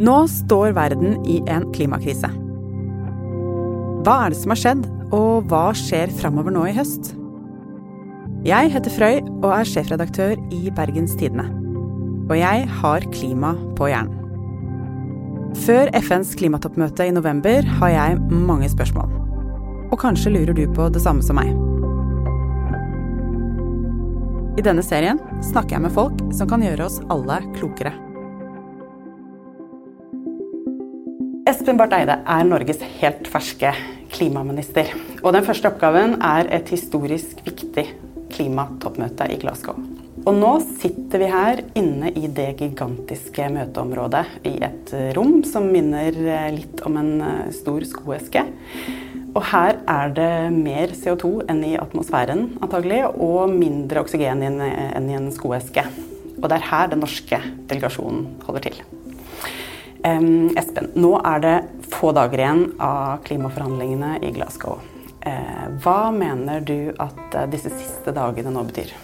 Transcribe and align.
Nå 0.00 0.14
står 0.32 0.72
verden 0.72 1.18
i 1.28 1.42
en 1.52 1.66
klimakrise. 1.74 2.30
Hva 4.00 4.14
er 4.24 4.32
det 4.32 4.38
som 4.40 4.54
har 4.54 4.60
skjedd, 4.62 4.86
og 5.12 5.50
hva 5.50 5.74
skjer 5.76 6.08
framover 6.16 6.54
nå 6.54 6.62
i 6.70 6.72
høst? 6.72 7.10
Jeg 8.46 8.72
heter 8.72 8.94
Frøy 8.94 9.18
og 9.42 9.50
er 9.52 9.68
sjefredaktør 9.68 10.40
i 10.56 10.72
Bergens 10.72 11.12
Tidende. 11.20 11.50
Og 12.30 12.36
jeg 12.38 12.64
har 12.80 13.08
klima 13.12 13.52
på 13.76 13.90
hjernen. 13.92 14.16
Før 15.66 15.90
FNs 15.98 16.32
klimatoppmøte 16.38 17.10
i 17.10 17.12
november 17.12 17.66
har 17.82 17.92
jeg 17.92 18.20
mange 18.30 18.72
spørsmål. 18.72 19.12
Og 19.90 19.98
kanskje 20.00 20.32
lurer 20.32 20.56
du 20.56 20.64
på 20.72 20.88
det 20.94 21.04
samme 21.04 21.26
som 21.26 21.36
meg. 21.36 21.52
I 24.56 24.64
denne 24.64 24.84
serien 24.86 25.20
snakker 25.44 25.76
jeg 25.76 25.84
med 25.90 25.92
folk 25.92 26.22
som 26.32 26.48
kan 26.48 26.64
gjøre 26.64 26.88
oss 26.88 27.02
alle 27.12 27.42
klokere. 27.58 27.92
Espen 31.60 31.76
Barth 31.76 31.92
Eide 31.92 32.14
er 32.24 32.46
Norges 32.48 32.78
helt 33.02 33.26
ferske 33.28 33.68
klimaminister. 34.14 34.94
Og 35.20 35.34
den 35.36 35.44
første 35.44 35.68
oppgaven 35.68 36.14
er 36.24 36.46
et 36.56 36.70
historisk 36.72 37.42
viktig 37.44 37.82
klimatoppmøte 38.32 39.26
i 39.28 39.36
Glasgow. 39.42 39.76
Og 40.24 40.38
nå 40.38 40.54
sitter 40.80 41.20
vi 41.20 41.26
her 41.28 41.60
inne 41.76 42.14
i 42.16 42.30
det 42.32 42.54
gigantiske 42.62 43.50
møteområdet 43.52 44.22
i 44.48 44.54
et 44.70 44.94
rom 45.18 45.42
som 45.44 45.68
minner 45.68 46.16
litt 46.56 46.80
om 46.88 46.96
en 46.96 47.12
stor 47.52 47.84
skoeske. 47.90 48.46
Og 49.34 49.44
her 49.50 49.82
er 49.84 50.14
det 50.16 50.32
mer 50.54 50.94
CO2 50.96 51.42
enn 51.44 51.60
i 51.68 51.74
atmosfæren 51.76 52.54
antagelig, 52.64 53.02
og 53.20 53.52
mindre 53.52 54.00
oksygen 54.00 54.46
enn 54.48 55.12
i 55.12 55.20
en 55.20 55.28
skoeske. 55.36 55.84
Og 56.40 56.48
det 56.48 56.56
er 56.56 56.66
her 56.72 56.88
den 56.94 57.04
norske 57.04 57.42
delegasjonen 57.68 58.30
holder 58.48 58.70
til. 58.70 58.80
Espen, 60.02 60.90
nå 60.94 61.12
er 61.20 61.42
det 61.44 61.56
få 61.92 62.12
dager 62.16 62.40
igjen 62.40 62.64
av 62.80 63.20
klimaforhandlingene 63.26 64.16
i 64.24 64.32
Glasgow. 64.34 64.80
Eh, 65.20 65.64
hva 65.84 66.10
mener 66.14 66.62
du 66.64 66.92
at 66.96 67.34
eh, 67.36 67.48
disse 67.52 67.72
siste 67.74 68.14
dagene 68.16 68.52
nå 68.54 68.62
betyr? 68.70 68.94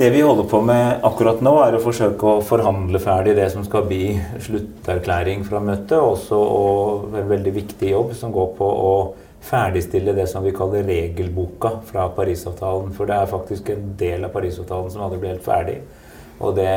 Det 0.00 0.10
vi 0.14 0.20
holder 0.24 0.46
på 0.48 0.60
med 0.64 1.02
akkurat 1.04 1.42
nå, 1.44 1.50
er 1.60 1.74
å 1.76 1.82
forsøke 1.82 2.24
å 2.24 2.44
forhandle 2.46 3.00
ferdig 3.02 3.34
det 3.36 3.50
som 3.52 3.66
skal 3.66 3.84
bli 3.88 4.14
slutterklæring 4.40 5.42
fra 5.44 5.60
møtet. 5.60 5.98
Også 5.98 6.38
og 6.38 7.18
en 7.18 7.28
veldig 7.28 7.52
viktig 7.58 7.90
jobb 7.90 8.14
som 8.16 8.32
går 8.32 8.54
på 8.56 8.68
å 8.70 8.94
ferdigstille 9.44 10.14
det 10.16 10.24
som 10.30 10.44
vi 10.46 10.54
kaller 10.56 10.86
regelboka 10.88 11.74
fra 11.90 12.06
Parisavtalen. 12.16 12.94
For 12.96 13.10
det 13.10 13.18
er 13.18 13.34
faktisk 13.34 13.74
en 13.74 13.92
del 14.00 14.24
av 14.24 14.32
Parisavtalen 14.32 14.94
som 14.94 15.04
aldri 15.04 15.20
ble 15.20 15.34
helt 15.34 15.44
ferdig. 15.44 15.80
Og 16.40 16.56
det, 16.56 16.72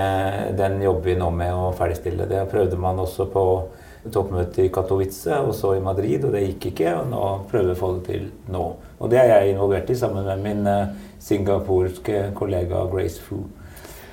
den 0.60 0.82
jobber 0.84 1.10
vi 1.10 1.18
nå 1.20 1.30
med 1.32 1.56
å 1.56 1.72
ferdigstille. 1.78 2.28
Det 2.28 2.44
prøvde 2.52 2.80
man 2.80 3.00
også 3.00 3.30
på 3.32 3.46
toppmøtet 4.12 4.66
i 4.66 4.72
Katowice 4.74 5.40
og 5.40 5.54
så 5.56 5.78
i 5.78 5.84
Madrid, 5.84 6.26
og 6.28 6.36
det 6.36 6.44
gikk 6.44 6.74
ikke. 6.74 6.98
Og 7.00 7.10
nå 7.14 7.24
prøver 7.52 7.72
vi 7.72 7.78
å 7.78 7.80
få 7.80 7.92
det 7.98 8.06
til 8.10 8.30
nå. 8.52 8.68
Og 9.00 9.12
det 9.12 9.22
er 9.22 9.32
jeg 9.32 9.54
involvert 9.54 9.92
i 9.92 10.00
sammen 10.00 10.28
med 10.28 10.44
min 10.44 10.72
singaporske 11.24 12.30
kollega 12.36 12.84
Grace 12.92 13.24
Fu. 13.24 13.44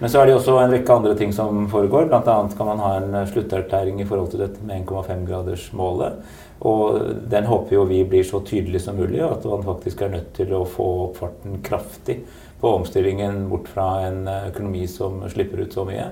Men 0.00 0.08
så 0.08 0.22
er 0.22 0.30
det 0.30 0.36
også 0.38 0.54
en 0.56 0.70
rekke 0.72 0.94
andre 0.96 1.16
ting 1.16 1.32
som 1.36 1.66
foregår. 1.68 2.06
Bl.a. 2.08 2.36
kan 2.56 2.68
man 2.70 2.78
ha 2.80 2.92
en 2.96 3.16
eh, 3.18 3.26
slutterklæring 3.28 4.00
i 4.00 4.06
forhold 4.08 4.30
til 4.32 4.40
dette 4.40 4.62
med 4.64 4.86
1,5-gradersmålet. 4.86 6.22
Og 6.70 7.00
den 7.32 7.48
håper 7.48 7.76
jo 7.76 7.84
vi 7.88 8.00
blir 8.08 8.24
så 8.24 8.40
tydelig 8.44 8.80
som 8.84 8.96
mulig, 8.96 9.20
at 9.24 9.44
man 9.48 9.64
faktisk 9.64 10.00
er 10.04 10.14
nødt 10.14 10.32
til 10.36 10.54
å 10.56 10.64
få 10.68 10.86
opp 11.06 11.20
farten 11.20 11.60
kraftig 11.64 12.18
på 12.60 12.74
omstillingen 12.76 13.48
bort 13.50 13.68
fra 13.72 13.88
en 14.06 14.22
eh, 14.28 14.48
økonomi 14.50 14.86
som 14.90 15.22
slipper 15.32 15.64
ut 15.64 15.74
så 15.74 15.86
mye. 15.88 16.10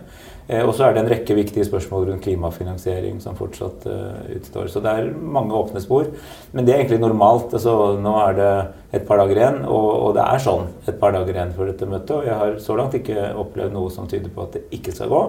Eh, 0.48 0.64
og 0.64 0.72
så 0.74 0.86
er 0.86 0.94
det 0.96 1.02
en 1.02 1.10
rekke 1.10 1.34
viktige 1.36 1.66
spørsmål 1.68 2.06
rundt 2.08 2.24
klimafinansiering 2.24 3.18
som 3.20 3.36
fortsatt 3.36 3.84
uh, 3.84 4.22
utstår. 4.32 4.70
Så 4.72 4.80
det 4.80 4.94
er 4.96 5.10
mange 5.12 5.52
åpne 5.52 5.82
spor. 5.84 6.08
Men 6.56 6.64
det 6.64 6.72
er 6.72 6.80
egentlig 6.80 7.02
normalt. 7.02 7.52
Altså, 7.52 7.74
nå 8.00 8.14
er 8.22 8.38
det 8.38 8.48
et 8.96 9.04
par 9.04 9.20
dager 9.20 9.36
igjen, 9.36 9.60
og, 9.68 9.88
og, 9.92 10.08
det 10.16 10.24
er 10.24 10.40
sånn 10.40 10.64
et 10.88 10.96
par 11.00 11.12
dager 11.12 11.36
igjen 11.36 11.52
for 11.52 11.68
dette 11.68 11.90
møtet. 11.90 12.14
Og 12.16 12.30
jeg 12.30 12.40
har 12.40 12.56
så 12.64 12.78
langt 12.80 12.96
ikke 12.96 13.28
opplevd 13.44 13.76
noe 13.76 13.92
som 13.92 14.08
tyder 14.08 14.32
på 14.32 14.46
at 14.46 14.56
det 14.56 14.64
ikke 14.78 14.96
skal 14.96 15.12
gå. 15.12 15.22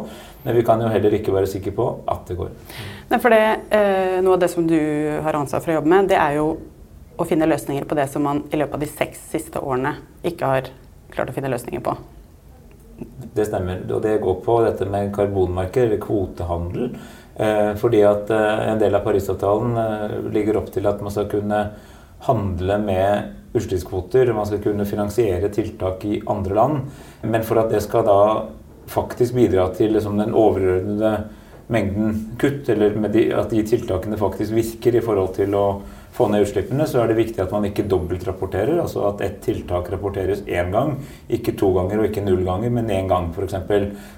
Men 0.47 0.55
vi 0.55 0.65
kan 0.71 0.79
jo 0.79 0.91
heller 0.95 1.19
ikke 1.19 1.35
være 1.35 1.51
sikre 1.51 1.75
på 1.75 1.91
at 2.15 2.23
det 2.31 2.39
går. 2.39 2.55
Nei, 3.11 3.19
for 3.19 3.35
det, 3.35 3.45
eh, 3.75 4.19
Noe 4.23 4.37
av 4.37 4.43
det 4.43 4.51
som 4.51 4.67
du 4.67 4.79
har 5.23 5.35
ansvar 5.35 5.63
for 5.63 5.73
å 5.73 5.81
jobbe 5.81 5.91
med, 5.91 6.07
det 6.13 6.19
er 6.19 6.39
jo 6.39 6.53
å 7.19 7.27
finne 7.27 7.47
løsninger 7.49 7.83
på 7.87 7.97
det 7.99 8.07
som 8.11 8.23
man 8.23 8.45
i 8.53 8.59
løpet 8.59 8.77
av 8.77 8.83
de 8.83 8.87
seks 8.87 9.25
siste 9.33 9.59
årene 9.59 9.97
ikke 10.23 10.47
har 10.47 10.71
klart 11.13 11.31
å 11.31 11.35
finne 11.35 11.51
løsninger 11.51 11.83
på. 11.85 11.95
Det 13.35 13.45
stemmer. 13.47 13.81
Og 13.93 14.03
det 14.03 14.19
går 14.23 14.39
på 14.45 14.59
dette 14.65 14.87
med 14.89 15.13
karbonmarker, 15.15 15.87
eller 15.87 16.01
kvotehandel. 16.03 16.93
Eh, 17.39 17.73
fordi 17.79 18.03
at 18.03 18.31
eh, 18.35 18.63
en 18.73 18.79
del 18.81 18.97
av 18.97 19.05
Parisavtalen 19.05 19.77
eh, 19.79 20.15
ligger 20.33 20.59
opp 20.59 20.73
til 20.73 20.89
at 20.89 20.99
man 21.03 21.13
skal 21.13 21.29
kunne 21.31 21.61
handle 22.27 22.79
med 22.83 23.55
utslippskvoter. 23.55 24.33
Man 24.35 24.47
skal 24.49 24.63
kunne 24.63 24.87
finansiere 24.89 25.51
tiltak 25.53 26.03
i 26.05 26.19
andre 26.27 26.57
land. 26.57 26.81
Men 27.21 27.45
for 27.47 27.61
at 27.61 27.71
det 27.71 27.83
skal 27.85 28.03
da 28.07 28.21
faktisk 28.89 29.37
bidra 29.37 29.69
til 29.77 29.93
liksom, 29.95 30.17
den 30.19 30.35
overordnede 30.35 31.13
mengden 31.69 32.15
kutt, 32.41 32.69
eller 32.73 32.95
de, 33.13 33.27
at 33.37 33.51
de 33.53 33.61
tiltakene 33.69 34.17
faktisk 34.17 34.55
virker 34.57 34.97
i 34.97 35.03
forhold 35.05 35.35
til 35.37 35.53
å 35.55 35.65
få 36.19 36.27
ned 36.27 36.43
utslippene, 36.43 36.85
så 36.87 36.99
er 37.01 37.11
det 37.11 37.19
viktig 37.19 37.39
at 37.43 37.53
man 37.55 37.65
ikke 37.69 37.87
dobbeltrapporterer. 37.89 38.75
Altså 38.83 39.05
at 39.07 39.23
ett 39.23 39.39
tiltak 39.45 39.87
rapporteres 39.93 40.43
én 40.47 40.73
gang, 40.73 40.97
ikke 41.31 41.55
to 41.59 41.71
ganger 41.77 42.01
og 42.01 42.09
ikke 42.09 42.25
null 42.25 42.43
ganger, 42.47 42.73
men 42.75 42.91
én 42.91 43.07
gang 43.09 43.29
f.eks. 43.31 43.55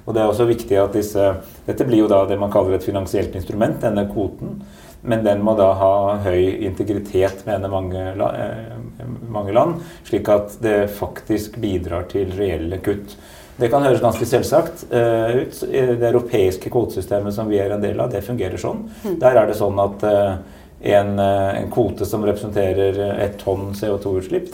Og 0.06 0.16
det 0.16 0.24
er 0.24 0.30
også 0.30 0.50
viktig 0.50 0.80
at 0.82 0.98
disse 0.98 1.34
Dette 1.68 1.86
blir 1.88 2.04
jo 2.04 2.12
da 2.12 2.24
det 2.30 2.40
man 2.42 2.52
kaller 2.54 2.78
et 2.78 2.86
finansielt 2.86 3.36
instrument, 3.38 3.78
denne 3.84 4.08
kvoten. 4.10 4.64
Men 5.02 5.24
den 5.26 5.42
må 5.46 5.56
da 5.58 5.72
ha 5.78 5.94
høy 6.22 6.66
integritet, 6.68 7.46
mener 7.48 7.72
mange, 7.74 8.02
eh, 8.14 9.06
mange 9.34 9.54
land, 9.54 9.80
slik 10.06 10.30
at 10.30 10.58
det 10.62 10.92
faktisk 10.94 11.58
bidrar 11.62 12.06
til 12.12 12.34
reelle 12.38 12.78
kutt. 12.86 13.16
Det 13.62 13.70
kan 13.70 13.84
høres 13.86 14.02
ganske 14.02 14.26
selvsagt 14.26 14.88
uh, 14.90 15.42
ut. 15.44 15.60
Det 15.70 16.08
europeiske 16.08 16.72
kvotesystemet 16.74 17.36
som 17.36 17.50
vi 17.52 17.60
er 17.62 17.76
en 17.76 17.84
del 17.84 18.00
av, 18.02 18.10
det 18.10 18.24
fungerer 18.26 18.58
sånn. 18.58 18.88
Mm. 19.04 19.18
Der 19.22 19.38
er 19.38 19.50
det 19.50 19.58
sånn 19.60 19.78
at 19.84 20.06
uh, 20.08 20.61
en, 20.82 21.14
uh, 21.20 21.58
en, 21.58 21.70
kvote 21.72 22.06
som 22.06 22.26
representerer 22.26 23.00
ett 23.22 23.38
tonn 23.42 23.72
CO2-utslipp, 23.78 24.52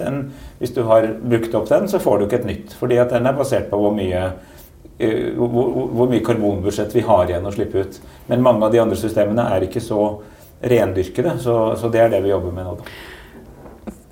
hvis 0.59 0.73
du 0.75 0.81
har 0.87 1.07
brukt 1.21 1.55
opp 1.55 1.69
den, 1.69 1.87
så 1.89 1.99
får 2.03 2.19
du 2.19 2.27
ikke 2.27 2.41
et 2.41 2.49
nytt. 2.51 2.77
Fordi 2.79 2.99
at 3.01 3.13
den 3.15 3.27
er 3.29 3.37
basert 3.37 3.69
på 3.71 3.79
hvor 3.79 3.95
mye, 3.95 4.23
hvor, 5.37 5.69
hvor 5.95 6.09
mye 6.11 6.25
karbonbudsjett 6.25 6.95
vi 6.95 7.05
har 7.07 7.29
igjen 7.29 7.47
å 7.47 7.53
slippe 7.55 7.85
ut. 7.85 8.01
Men 8.27 8.43
mange 8.43 8.67
av 8.67 8.75
de 8.75 8.81
andre 8.83 8.99
systemene 8.99 9.47
er 9.53 9.67
ikke 9.67 9.83
så 9.83 10.01
rendyrkede, 10.61 11.37
så, 11.39 11.75
så 11.79 11.89
det 11.93 12.01
er 12.01 12.11
det 12.11 12.23
vi 12.25 12.33
jobber 12.33 12.55
med 12.55 12.67
nå. 12.67 12.77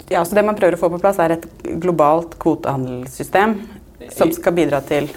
Ja, 0.09 0.25
så 0.25 0.35
Det 0.35 0.45
man 0.45 0.57
prøver 0.57 0.77
å 0.77 0.79
få 0.79 0.91
på 0.93 1.01
plass, 1.01 1.19
er 1.19 1.39
et 1.39 1.47
globalt 1.81 2.37
kvotehandelssystem 2.41 3.55
som 4.13 4.33
skal 4.35 4.53
bidra 4.53 4.81
til 4.85 5.09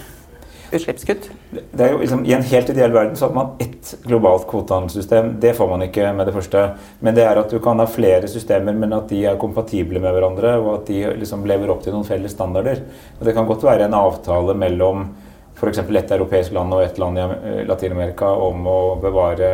utslippskutt? 0.72 1.28
Det 1.52 1.84
er 1.84 1.92
jo 1.92 2.00
liksom, 2.00 2.24
I 2.24 2.32
en 2.38 2.46
helt 2.48 2.72
ideell 2.72 2.94
verden 2.94 3.16
så 3.16 3.28
hadde 3.28 3.36
man 3.36 3.67
globalt 4.04 4.46
kvotehandelssystem. 4.50 5.34
Det 5.40 5.54
får 5.56 5.68
man 5.70 5.84
ikke 5.86 6.10
med 6.16 6.28
det 6.28 6.34
første. 6.34 6.64
Men 7.04 7.16
det 7.16 7.24
er 7.26 7.40
at 7.40 7.52
du 7.52 7.58
kan 7.62 7.80
ha 7.80 7.86
flere 7.90 8.28
systemer, 8.30 8.76
men 8.76 8.92
at 8.96 9.08
de 9.12 9.22
er 9.26 9.40
kompatible 9.40 10.02
med 10.02 10.14
hverandre, 10.16 10.56
og 10.60 10.70
at 10.74 10.90
de 10.90 11.00
liksom 11.20 11.46
lever 11.48 11.72
opp 11.72 11.82
til 11.84 11.96
noen 11.96 12.06
felles 12.08 12.34
standarder. 12.36 12.84
Og 13.18 13.24
Det 13.26 13.34
kan 13.36 13.48
godt 13.48 13.66
være 13.66 13.88
en 13.88 13.98
avtale 13.98 14.54
mellom 14.58 15.08
f.eks. 15.58 15.80
et 15.82 16.12
europeisk 16.14 16.54
land 16.54 16.74
og 16.74 16.84
et 16.84 16.98
land 17.02 17.18
i 17.18 17.26
Latin-Amerika 17.66 18.30
om 18.46 18.66
å 18.70 18.78
bevare 19.02 19.50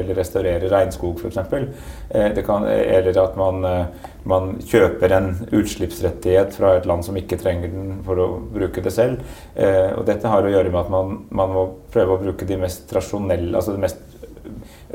eller 0.00 0.18
restaurere 0.18 0.68
regnskog, 0.68 1.20
f.eks. 1.24 1.38
Eh, 2.10 2.40
eller 2.98 3.20
at 3.22 3.38
man, 3.40 3.64
eh, 3.64 4.10
man, 4.28 4.52
kjøper 4.60 5.16
en 5.16 5.30
utslippsrettighet 5.56 6.54
fra 6.58 6.74
et 6.76 6.88
land 6.88 7.06
som 7.06 7.16
ikke 7.16 7.40
trenger 7.40 7.72
den 7.72 7.98
for 8.06 8.20
å 8.20 8.28
bruke 8.52 8.84
det 8.84 8.92
selv. 8.94 9.24
Eh, 9.56 9.90
og 9.96 10.04
dette 10.10 10.28
har 10.28 10.44
å 10.44 10.52
gjøre 10.52 10.72
med 10.72 10.82
at 10.84 10.92
man, 10.92 11.18
man 11.30 11.56
må 11.56 11.66
prøve 11.94 12.16
å 12.16 12.22
bruke 12.22 12.48
de 12.48 12.60
mest 12.60 12.92
rasjonelle, 12.92 13.54
altså 13.56 13.76
de 13.76 13.84
mest 13.86 14.06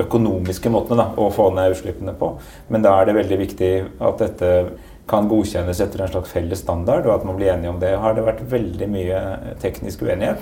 økonomiske 0.02 0.70
måtene 0.70 1.00
da, 1.00 1.08
å 1.18 1.30
få 1.34 1.50
ned 1.56 1.74
utslippene 1.74 2.14
på. 2.20 2.36
Men 2.70 2.84
da 2.86 2.98
er 3.00 3.08
det 3.08 3.18
veldig 3.18 3.40
viktig 3.46 3.72
at 4.04 4.22
dette 4.22 4.52
kan 5.10 5.28
godkjennes 5.30 5.82
etter 5.84 6.02
en 6.02 6.14
slags 6.14 6.32
felles 6.34 6.62
standard, 6.64 7.06
og 7.06 7.20
at 7.20 7.26
man 7.28 7.38
blir 7.38 7.54
enige 7.54 7.74
om 7.74 7.82
det. 7.82 7.92
Har 8.02 8.16
det 8.18 8.26
vært 8.26 8.42
veldig 8.50 8.88
mye 8.90 9.20
teknisk 9.62 10.06
uenighet? 10.06 10.42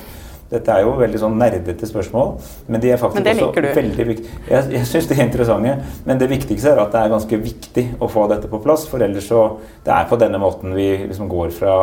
Dette 0.53 0.69
er 0.69 0.83
jo 0.85 0.93
veldig 0.99 1.17
sånn 1.17 1.37
nerdete 1.39 1.87
spørsmål, 1.89 2.35
men 2.69 2.81
de 2.83 2.91
er 2.93 2.99
faktisk 3.01 3.25
også 3.47 3.63
veldig 3.73 4.05
viktige. 4.11 4.41
Jeg, 4.51 4.67
jeg 4.75 4.89
syns 4.89 5.07
de 5.09 5.15
er 5.17 5.25
interessante, 5.25 5.77
men 6.05 6.19
det 6.21 6.29
viktigste 6.29 6.75
er 6.75 6.81
at 6.83 6.93
det 6.93 7.01
er 7.01 7.13
ganske 7.15 7.39
viktig 7.41 7.85
å 8.03 8.09
få 8.11 8.27
dette 8.29 8.51
på 8.51 8.59
plass. 8.61 8.85
For 8.91 9.01
ellers 9.01 9.31
så 9.31 9.43
Det 9.83 9.91
er 9.95 10.05
på 10.09 10.19
denne 10.21 10.39
måten 10.39 10.75
vi 10.77 10.91
liksom 11.07 11.31
går 11.31 11.49
fra 11.55 11.77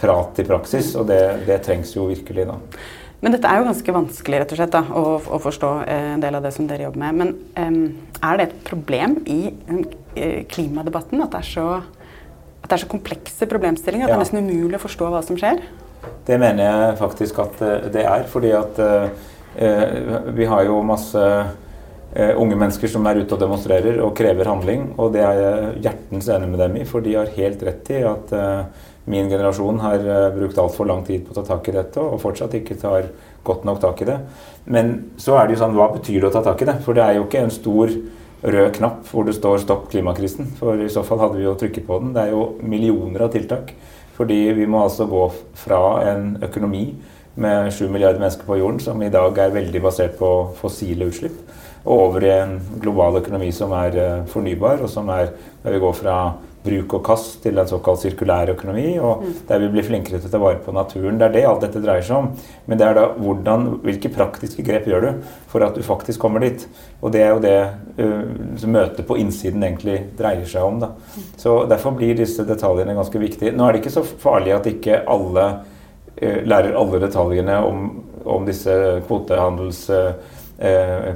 prat 0.00 0.34
til 0.36 0.48
praksis, 0.48 0.92
og 0.98 1.08
det, 1.08 1.22
det 1.46 1.62
trengs 1.64 1.94
jo 1.96 2.10
virkelig 2.10 2.46
da. 2.50 2.58
Men 3.22 3.36
dette 3.36 3.48
er 3.48 3.60
jo 3.60 3.68
ganske 3.68 3.94
vanskelig 3.94 4.42
rett 4.42 4.52
og 4.52 4.58
slett, 4.58 4.74
da, 4.74 4.82
å, 4.98 5.02
å, 5.22 5.40
forstå 5.40 5.72
eh, 5.86 6.06
en 6.16 6.22
del 6.24 6.36
av 6.36 6.42
det 6.44 6.50
som 6.56 6.66
dere 6.66 6.88
jobber 6.88 7.04
med. 7.04 7.20
Men 7.20 7.34
um, 7.54 8.16
er 8.18 8.38
det 8.38 8.48
et 8.48 8.56
problem 8.66 9.20
i 9.30 9.54
um, 9.70 9.84
klimadebatten 10.50 11.22
at 11.22 11.36
det 11.36 11.42
er 11.44 11.50
så 11.52 11.66
det 12.72 12.78
er 12.78 12.86
så 12.86 12.92
komplekse 12.92 13.48
problemstillinger 13.50 14.06
at 14.06 14.14
ja. 14.14 14.16
det 14.16 14.20
er 14.20 14.24
nesten 14.24 14.46
umulig 14.48 14.78
å 14.78 14.86
forstå 14.86 15.10
hva 15.12 15.20
som 15.26 15.36
skjer? 15.36 15.60
Det 16.26 16.38
mener 16.40 16.64
jeg 16.64 16.94
faktisk 17.02 17.42
at 17.44 17.60
eh, 17.60 17.90
det 17.92 18.06
er. 18.08 18.24
fordi 18.30 18.54
at 18.56 18.80
eh, 18.80 19.10
vi 20.32 20.48
har 20.48 20.64
jo 20.64 20.80
masse 20.86 21.26
unge 22.12 22.56
mennesker 22.56 22.88
som 22.92 23.06
er 23.08 23.22
ute 23.22 23.32
og 23.32 23.40
demonstrerer 23.40 23.98
og 24.04 24.14
krever 24.16 24.48
handling, 24.48 24.82
og 25.00 25.14
det 25.14 25.22
er 25.24 25.38
jeg 25.38 25.68
hjertens 25.86 26.26
enig 26.32 26.48
med 26.50 26.60
dem 26.60 26.74
i, 26.76 26.86
for 26.88 27.04
de 27.04 27.14
har 27.16 27.30
helt 27.36 27.62
rett 27.64 27.88
i 27.92 28.02
at 28.04 28.34
min 29.08 29.28
generasjon 29.32 29.80
har 29.80 30.04
brukt 30.34 30.60
altfor 30.60 30.88
lang 30.88 31.00
tid 31.06 31.24
på 31.24 31.32
å 31.32 31.38
ta 31.38 31.44
tak 31.48 31.68
i 31.68 31.74
dette, 31.76 32.00
og 32.00 32.20
fortsatt 32.20 32.56
ikke 32.58 32.76
tar 32.80 33.08
godt 33.44 33.64
nok 33.68 33.80
tak 33.80 34.04
i 34.04 34.08
det. 34.10 34.18
Men 34.64 34.92
så 35.20 35.38
er 35.38 35.48
det 35.48 35.56
jo 35.56 35.62
sånn, 35.64 35.76
hva 35.76 35.88
betyr 35.94 36.20
det 36.20 36.28
å 36.28 36.34
ta 36.36 36.44
tak 36.44 36.60
i 36.60 36.68
det? 36.68 36.76
For 36.84 36.96
det 36.96 37.06
er 37.06 37.16
jo 37.16 37.24
ikke 37.24 37.46
en 37.46 37.54
stor 37.54 37.96
rød 38.42 38.74
knapp 38.74 39.06
hvor 39.10 39.24
det 39.24 39.34
står 39.36 39.58
'stopp 39.62 39.90
klimakrisen'. 39.92 40.52
For 40.58 40.74
i 40.74 40.88
så 40.88 41.02
fall 41.02 41.18
hadde 41.18 41.38
vi 41.38 41.44
jo 41.44 41.54
trykket 41.54 41.86
på 41.86 41.98
den. 42.00 42.12
Det 42.14 42.22
er 42.22 42.30
jo 42.30 42.54
millioner 42.62 43.22
av 43.22 43.32
tiltak. 43.32 43.72
Fordi 44.16 44.52
vi 44.52 44.66
må 44.66 44.82
altså 44.82 45.06
gå 45.06 45.32
fra 45.54 46.02
en 46.12 46.36
økonomi 46.42 46.94
med 47.34 47.72
7 47.72 47.88
milliarder 47.88 48.20
mennesker 48.20 48.44
på 48.44 48.58
jorden, 48.58 48.80
som 48.80 49.02
i 49.02 49.08
dag 49.08 49.38
er 49.38 49.54
veldig 49.54 49.82
basert 49.82 50.18
på 50.18 50.52
fossile 50.58 51.08
utslipp, 51.08 51.38
og 51.84 51.98
over 51.98 52.24
i 52.26 52.32
en 52.34 52.58
global 52.80 53.16
økonomi 53.22 53.50
som 53.52 53.72
er 53.72 53.96
eh, 53.96 54.26
fornybar, 54.28 54.82
og 54.82 54.90
som 54.90 55.08
er 55.08 55.32
der 55.64 55.72
vi 55.72 55.80
går 55.80 55.92
fra 55.96 56.16
bruk 56.62 56.94
og 56.94 57.02
kast 57.06 57.40
til 57.42 57.58
en 57.58 57.68
såkalt 57.68 58.02
sirkulær 58.02 58.52
økonomi, 58.54 58.94
og 59.02 59.22
mm. 59.22 59.32
der 59.48 59.62
vi 59.64 59.70
blir 59.72 59.86
flinkere 59.86 60.20
til 60.20 60.30
å 60.30 60.32
ta 60.32 60.40
vare 60.42 60.60
på 60.62 60.74
naturen. 60.74 61.18
Det 61.18 61.26
er 61.26 61.34
det 61.34 61.44
alt 61.48 61.64
dette 61.64 61.82
dreier 61.82 62.06
seg 62.06 62.20
om. 62.20 62.28
Men 62.70 62.80
det 62.80 62.86
er 62.86 62.98
da 62.98 63.06
hvordan, 63.16 63.66
hvilke 63.82 64.12
praktiske 64.14 64.64
grep 64.66 64.86
gjør 64.90 65.06
du 65.06 65.10
for 65.50 65.66
at 65.66 65.78
du 65.78 65.82
faktisk 65.86 66.22
kommer 66.22 66.44
dit? 66.44 66.66
Og 67.00 67.14
det 67.14 67.24
er 67.24 67.34
jo 67.34 67.42
det 67.42 67.56
uh, 67.98 68.68
møtet 68.70 69.02
på 69.08 69.18
innsiden 69.22 69.64
egentlig 69.66 69.98
dreier 70.18 70.46
seg 70.48 70.66
om. 70.66 70.78
Da. 70.82 70.92
Så 71.40 71.62
Derfor 71.70 71.96
blir 71.98 72.14
disse 72.18 72.46
detaljene 72.46 72.96
ganske 72.98 73.22
viktige. 73.22 73.54
Nå 73.56 73.66
er 73.66 73.74
det 73.74 73.82
ikke 73.82 73.96
så 73.96 74.04
farlig 74.06 74.54
at 74.54 74.70
ikke 74.70 75.02
alle 75.10 75.48
uh, 75.56 76.38
lærer 76.46 76.78
alle 76.78 77.02
detaljene 77.02 77.58
om, 77.66 77.90
om 78.38 78.46
disse 78.48 78.78
kvotehandels... 79.08 79.88
Uh, 79.90 80.38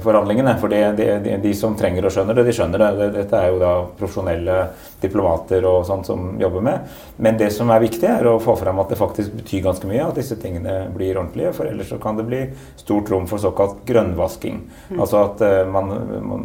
forhandlingene. 0.03 0.57
For 0.59 0.71
de, 0.71 0.81
de, 0.97 1.35
de 1.43 1.53
som 1.55 1.75
trenger 1.79 2.07
å 2.07 2.11
skjønne 2.11 2.35
det, 2.35 2.43
de 2.47 2.55
skjønner 2.55 2.83
det. 2.83 3.09
Dette 3.15 3.39
er 3.39 3.53
jo 3.53 3.61
da 3.61 3.73
profesjonelle 3.99 4.57
diplomater 5.01 5.65
og 5.69 5.85
sånt 5.87 6.09
som 6.09 6.33
jobber 6.41 6.65
med. 6.65 6.95
Men 7.21 7.37
det 7.39 7.49
som 7.55 7.69
er 7.73 7.83
viktig, 7.83 8.07
er 8.09 8.27
å 8.27 8.37
få 8.43 8.57
fram 8.59 8.81
at 8.81 8.91
det 8.91 8.99
faktisk 8.99 9.35
betyr 9.39 9.65
ganske 9.67 9.89
mye 9.89 10.07
at 10.07 10.17
disse 10.17 10.37
tingene 10.41 10.79
blir 10.93 11.17
ordentlige. 11.17 11.53
For 11.57 11.69
ellers 11.69 11.91
så 11.93 11.99
kan 12.01 12.17
det 12.19 12.27
bli 12.27 12.41
stort 12.79 13.11
rom 13.13 13.27
for 13.29 13.41
såkalt 13.41 13.83
grønnvasking. 13.87 14.63
Mm. 14.89 14.99
Altså 14.99 15.23
at 15.23 15.43
uh, 15.45 15.61
man, 15.71 15.93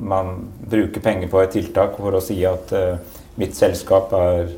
man, 0.03 0.35
bruker 0.73 1.05
penger 1.05 1.29
på 1.29 1.41
et 1.43 1.53
tiltak 1.53 1.99
for 2.01 2.17
å 2.17 2.23
si 2.25 2.39
at 2.49 2.73
uh, 2.77 3.19
mitt 3.41 3.57
selskap 3.57 4.13
er 4.17 4.45
eh, 4.45 4.53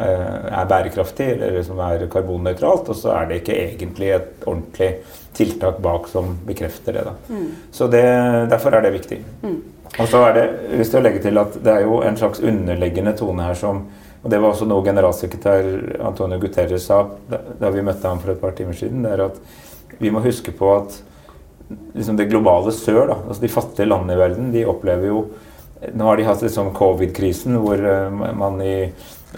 er 0.00 0.68
bærekraftig 0.70 1.26
eller 1.36 1.62
som 1.66 1.80
er 1.84 2.06
karbonnøytralt, 2.12 2.88
og 2.88 2.96
så 2.96 3.12
er 3.18 3.28
det 3.28 3.40
ikke 3.42 3.58
egentlig 3.58 4.12
et 4.16 4.46
ordentlig 4.46 4.90
tiltak 5.36 5.78
bak 5.84 6.08
som 6.10 6.32
bekrefter 6.46 6.96
det. 6.96 7.06
Mm. 7.28 7.48
Så 7.72 7.88
det, 7.92 8.04
Derfor 8.50 8.74
er 8.74 8.86
det 8.86 8.94
viktig. 8.96 9.20
Mm. 9.42 9.58
Og 9.98 10.08
så 10.08 10.22
er 10.28 10.36
det 10.36 10.46
lyst 10.78 10.94
til 10.94 11.00
å 11.00 11.04
legge 11.04 11.22
til 11.24 11.40
at 11.40 11.56
det 11.64 11.72
er 11.72 11.84
jo 11.84 12.00
en 12.06 12.16
slags 12.18 12.40
underleggende 12.40 13.16
tone 13.18 13.48
her 13.48 13.58
som 13.58 13.84
og 14.20 14.28
Det 14.30 14.36
var 14.36 14.52
også 14.52 14.66
noe 14.68 14.84
generalsekretær 14.84 15.66
Antonio 16.04 16.36
Guterres 16.42 16.84
sa 16.84 16.98
da, 17.30 17.38
da 17.56 17.70
vi 17.72 17.80
møtte 17.84 18.04
ham 18.04 18.18
for 18.20 18.34
et 18.34 18.42
par 18.42 18.52
timer 18.52 18.76
siden. 18.76 19.06
det 19.06 19.14
er 19.14 19.22
at 19.30 19.38
Vi 19.98 20.10
må 20.12 20.20
huske 20.20 20.52
på 20.52 20.74
at 20.74 20.98
liksom 21.94 22.18
det 22.18 22.28
globale 22.28 22.72
sør, 22.72 23.06
da, 23.08 23.16
altså 23.28 23.40
de 23.40 23.48
fattige 23.48 23.88
landene 23.88 24.16
i 24.16 24.20
verden, 24.20 24.52
de 24.52 24.66
opplever 24.68 25.06
jo 25.06 25.22
Nå 25.80 26.04
har 26.04 26.18
de 26.20 26.28
hatt 26.28 26.42
liksom 26.44 26.74
covid-krisen, 26.76 27.56
hvor 27.62 27.80
uh, 27.80 28.34
man 28.36 28.60
i 28.64 28.74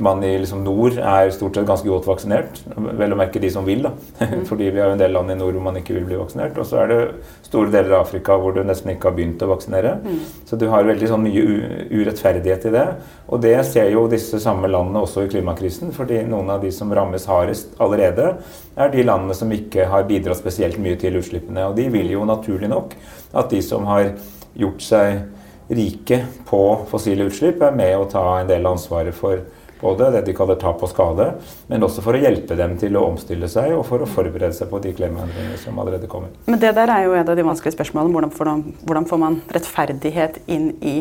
man 0.00 0.22
i 0.24 0.30
liksom 0.38 0.62
nord 0.64 0.96
er 0.96 1.30
stort 1.34 1.56
sett 1.56 1.66
ganske 1.68 1.88
godt 1.88 2.06
vaksinert. 2.08 2.60
Vel 2.96 3.12
å 3.12 3.18
merke 3.18 3.40
de 3.42 3.50
som 3.52 3.66
vil, 3.66 3.82
da. 3.84 3.92
Mm. 4.22 4.44
Fordi 4.48 4.70
vi 4.70 4.80
har 4.80 4.88
jo 4.88 4.96
en 4.96 5.02
del 5.02 5.12
land 5.12 5.34
i 5.34 5.36
nord 5.36 5.56
hvor 5.58 5.66
man 5.66 5.76
ikke 5.80 5.96
vil 5.98 6.06
bli 6.08 6.20
vaksinert. 6.20 6.56
Og 6.60 6.68
så 6.68 6.82
er 6.82 6.92
det 6.92 7.00
store 7.44 7.72
deler 7.72 7.96
av 7.96 8.06
Afrika 8.06 8.38
hvor 8.40 8.56
du 8.56 8.62
nesten 8.64 8.94
ikke 8.94 9.10
har 9.10 9.18
begynt 9.18 9.44
å 9.44 9.50
vaksinere. 9.52 9.98
Mm. 10.00 10.22
Så 10.48 10.58
du 10.60 10.66
har 10.72 10.88
veldig 10.88 11.10
sånn 11.10 11.26
mye 11.26 11.44
urettferdighet 11.92 12.66
i 12.70 12.74
det. 12.78 12.86
Og 13.28 13.44
det 13.44 13.56
ser 13.68 13.92
jo 13.92 14.06
disse 14.12 14.40
samme 14.42 14.70
landene 14.72 15.04
også 15.04 15.26
i 15.26 15.32
klimakrisen. 15.34 15.92
Fordi 15.96 16.22
noen 16.28 16.54
av 16.56 16.64
de 16.64 16.72
som 16.74 16.92
rammes 16.96 17.28
hardest 17.28 17.76
allerede, 17.82 18.32
er 18.80 18.94
de 18.94 19.04
landene 19.04 19.36
som 19.36 19.52
ikke 19.52 19.90
har 19.92 20.08
bidratt 20.08 20.40
spesielt 20.40 20.80
mye 20.80 20.96
til 21.00 21.20
utslippene. 21.20 21.68
Og 21.68 21.76
de 21.76 21.90
vil 21.92 22.16
jo 22.16 22.24
naturlig 22.28 22.72
nok 22.72 22.96
at 23.36 23.52
de 23.52 23.60
som 23.64 23.84
har 23.92 24.14
gjort 24.56 24.84
seg 24.84 25.22
rike 25.68 26.24
på 26.48 26.62
fossile 26.90 27.26
utslipp, 27.30 27.62
er 27.62 27.74
med 27.76 27.96
å 27.96 28.08
ta 28.10 28.24
en 28.40 28.50
del 28.50 28.66
av 28.66 28.76
ansvaret 28.76 29.14
for 29.16 29.42
både 29.82 30.10
det 30.14 30.22
de 30.28 30.34
kaller 30.36 30.58
tap 30.62 30.82
og 30.84 30.90
skade, 30.92 31.26
men 31.70 31.82
også 31.82 32.04
for 32.04 32.14
å 32.14 32.20
hjelpe 32.22 32.54
dem 32.58 32.76
til 32.78 32.94
å 32.98 33.02
omstille 33.08 33.48
seg 33.50 33.74
og 33.74 33.82
for 33.88 34.04
å 34.04 34.06
forberede 34.06 34.54
seg 34.54 34.70
på 34.70 34.78
de 34.84 34.92
klimaendringene 34.94 35.58
som 35.58 35.80
allerede 35.82 36.10
kommer. 36.10 36.30
Men 36.46 36.62
det 36.62 36.70
der 36.78 36.92
er 36.94 37.08
jo 37.08 37.16
et 37.18 37.26
av 37.26 37.38
de 37.38 37.46
vanskelige 37.46 37.74
spørsmålene. 37.74 38.14
Hvordan 38.14 38.34
får, 38.36 38.52
man, 38.52 38.78
hvordan 38.86 39.10
får 39.10 39.22
man 39.24 39.40
rettferdighet 39.56 40.40
inn 40.46 40.70
i 40.78 40.96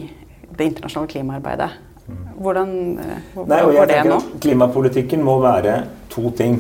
det 0.50 0.72
internasjonale 0.72 1.14
klimaarbeidet? 1.14 1.72
Hvordan, 2.42 2.72
hvordan 3.36 3.52
Nei, 3.54 3.62
får 3.78 3.90
det 3.92 4.04
nå? 4.10 4.20
Klimapolitikken 4.44 5.22
må 5.24 5.38
være 5.44 5.76
to 6.12 6.32
ting 6.36 6.58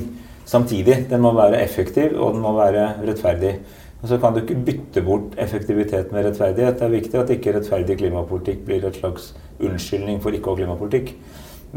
samtidig. 0.47 1.07
Den 1.09 1.23
må 1.25 1.33
være 1.35 1.59
effektiv, 1.63 2.13
og 2.21 2.35
den 2.35 2.45
må 2.45 2.53
være 2.55 2.85
rettferdig. 3.01 3.55
Og 4.01 4.09
så 4.09 4.17
kan 4.17 4.33
du 4.33 4.41
ikke 4.41 4.57
bytte 4.65 5.03
bort 5.05 5.35
effektivitet 5.37 6.09
med 6.13 6.25
rettferdighet. 6.25 6.79
Det 6.79 6.87
er 6.87 6.95
viktig 6.95 7.19
at 7.21 7.33
ikke 7.35 7.53
rettferdig 7.57 7.99
klimapolitikk 7.99 8.65
blir 8.65 8.87
et 8.87 8.97
slags 8.97 9.31
unnskyldning 9.61 10.21
for 10.23 10.33
ikke 10.33 10.49
å 10.49 10.55
ha 10.55 10.61
klimapolitikk. 10.63 11.13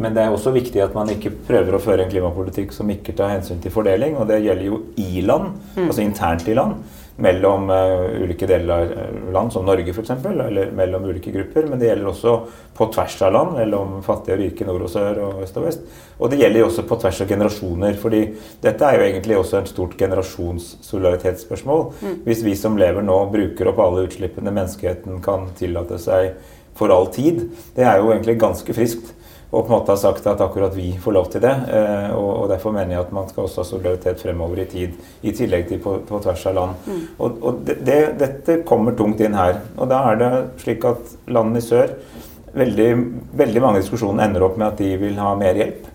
Men 0.01 0.17
det 0.17 0.25
er 0.25 0.33
også 0.35 0.51
viktig 0.55 0.81
at 0.83 0.95
man 0.97 1.13
ikke 1.13 1.31
prøver 1.47 1.77
å 1.77 1.83
føre 1.83 2.07
en 2.07 2.11
klimapolitikk 2.11 2.73
som 2.75 2.89
ikke 2.91 3.15
tar 3.15 3.35
hensyn 3.37 3.61
til 3.63 3.75
fordeling. 3.75 4.17
Og 4.19 4.27
det 4.31 4.41
gjelder 4.43 4.67
jo 4.67 4.81
i 4.99 5.23
land, 5.23 5.53
mm. 5.77 5.85
altså 5.85 6.03
internt 6.03 6.49
i 6.49 6.57
land, 6.57 6.81
mellom 7.17 7.71
uh, 7.71 8.23
ulike 8.23 8.47
deler 8.47 8.75
av 8.75 9.33
land, 9.33 9.53
som 9.53 9.65
Norge 9.67 9.93
f.eks., 9.93 10.11
eller 10.11 10.71
mellom 10.75 11.05
ulike 11.05 11.31
grupper. 11.31 11.69
Men 11.71 11.79
det 11.79 11.89
gjelder 11.91 12.11
også 12.11 12.35
på 12.75 12.89
tvers 12.95 13.17
av 13.23 13.35
land, 13.37 13.55
mellom 13.59 13.97
fattige 14.07 14.37
og 14.37 14.43
rike, 14.43 14.67
nord 14.67 14.87
og 14.89 14.91
sør 14.91 15.21
og 15.29 15.43
øst 15.45 15.61
og 15.61 15.69
vest. 15.69 15.85
Og 16.19 16.33
det 16.33 16.41
gjelder 16.43 16.67
også 16.67 16.87
på 16.89 16.99
tvers 17.05 17.23
av 17.23 17.31
generasjoner. 17.31 17.95
fordi 18.03 18.23
dette 18.63 18.85
er 18.89 18.99
jo 18.99 19.07
egentlig 19.07 19.39
også 19.39 19.61
en 19.61 19.71
stort 19.71 19.97
generasjonssolidaritetsspørsmål. 19.99 21.87
Mm. 22.01 22.21
Hvis 22.27 22.45
vi 22.45 22.57
som 22.59 22.79
lever 22.81 23.03
nå, 23.07 23.19
bruker 23.31 23.71
opp 23.71 23.83
alle 23.85 24.07
utslippene 24.09 24.51
menneskeheten 24.51 25.23
kan 25.23 25.51
tillate 25.59 25.99
seg 26.03 26.35
for 26.75 26.91
all 26.91 27.07
tid, 27.15 27.45
det 27.77 27.87
er 27.87 28.01
jo 28.03 28.11
egentlig 28.11 28.41
ganske 28.43 28.75
friskt 28.75 29.15
og 29.51 29.67
på 29.67 29.69
en 29.69 29.75
måte 29.77 29.93
har 29.93 30.01
sagt 30.01 30.27
at 30.27 30.41
akkurat 30.43 30.75
vi 30.75 30.89
får 30.99 31.15
lov 31.15 31.29
til 31.31 31.43
det. 31.45 31.53
Eh, 31.71 32.11
og, 32.17 32.49
Derfor 32.51 32.75
mener 32.75 32.97
jeg 32.97 33.05
at 33.05 33.15
man 33.15 33.29
skal 33.31 33.47
også 33.47 33.63
ha 33.63 33.69
solidaritet 33.69 34.21
fremover 34.23 34.65
i 34.65 34.67
tid, 34.71 34.99
i 35.23 35.33
tillegg 35.37 35.69
til 35.69 35.81
på, 35.83 35.97
på 36.09 36.21
tvers 36.25 36.47
av 36.51 36.57
land. 36.59 36.85
Mm. 36.87 37.01
Og, 37.19 37.39
og 37.41 37.63
det, 37.67 37.79
det, 37.87 37.99
Dette 38.21 38.61
kommer 38.67 38.97
tungt 38.99 39.23
inn 39.23 39.37
her. 39.39 39.61
Og 39.79 39.91
da 39.91 40.03
er 40.11 40.21
det 40.21 40.31
slik 40.65 40.87
at 40.91 41.17
landene 41.31 41.63
i 41.63 41.67
sør 41.67 41.95
veldig, 42.55 42.91
veldig 43.39 43.63
mange 43.63 43.83
diskusjoner 43.83 44.27
ender 44.27 44.47
opp 44.47 44.59
med 44.59 44.73
at 44.73 44.81
de 44.83 44.95
vil 45.01 45.19
ha 45.23 45.35
mer 45.39 45.59
hjelp. 45.59 45.91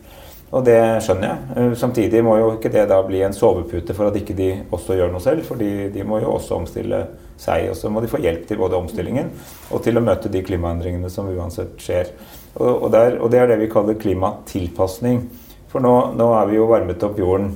Og 0.49 0.65
det 0.65 0.79
skjønner 1.05 1.27
jeg. 1.29 1.55
Eh, 1.61 1.73
samtidig 1.77 2.23
må 2.25 2.39
jo 2.39 2.53
ikke 2.55 2.71
det 2.73 2.87
da 2.89 2.99
bli 3.05 3.21
en 3.25 3.35
sovepute 3.35 3.95
for 3.97 4.09
at 4.09 4.17
ikke 4.17 4.37
de 4.37 4.53
også 4.71 4.97
gjør 4.97 5.11
noe 5.13 5.23
selv, 5.23 5.43
for 5.47 5.59
de 5.59 6.07
må 6.07 6.23
jo 6.23 6.31
også 6.37 6.57
omstille 6.57 7.03
seg. 7.39 7.69
Og 7.69 7.77
så 7.77 7.91
må 7.91 8.01
de 8.01 8.11
få 8.11 8.21
hjelp 8.23 8.47
til 8.49 8.59
både 8.61 8.79
omstillingen 8.79 9.31
og 9.69 9.83
til 9.85 9.99
å 9.99 10.03
møte 10.03 10.31
de 10.31 10.43
klimaendringene 10.45 11.11
som 11.13 11.29
uansett 11.29 11.77
skjer. 11.81 12.11
Og, 12.57 12.89
der, 12.91 13.19
og 13.21 13.29
det 13.31 13.39
er 13.39 13.51
det 13.51 13.59
vi 13.61 13.69
kaller 13.71 13.97
klimatilpasning. 13.99 15.23
For 15.69 15.83
nå, 15.83 15.93
nå 16.17 16.29
er 16.33 16.49
vi 16.49 16.57
jo 16.57 16.69
varmet 16.69 17.03
opp 17.05 17.19
jorden 17.21 17.51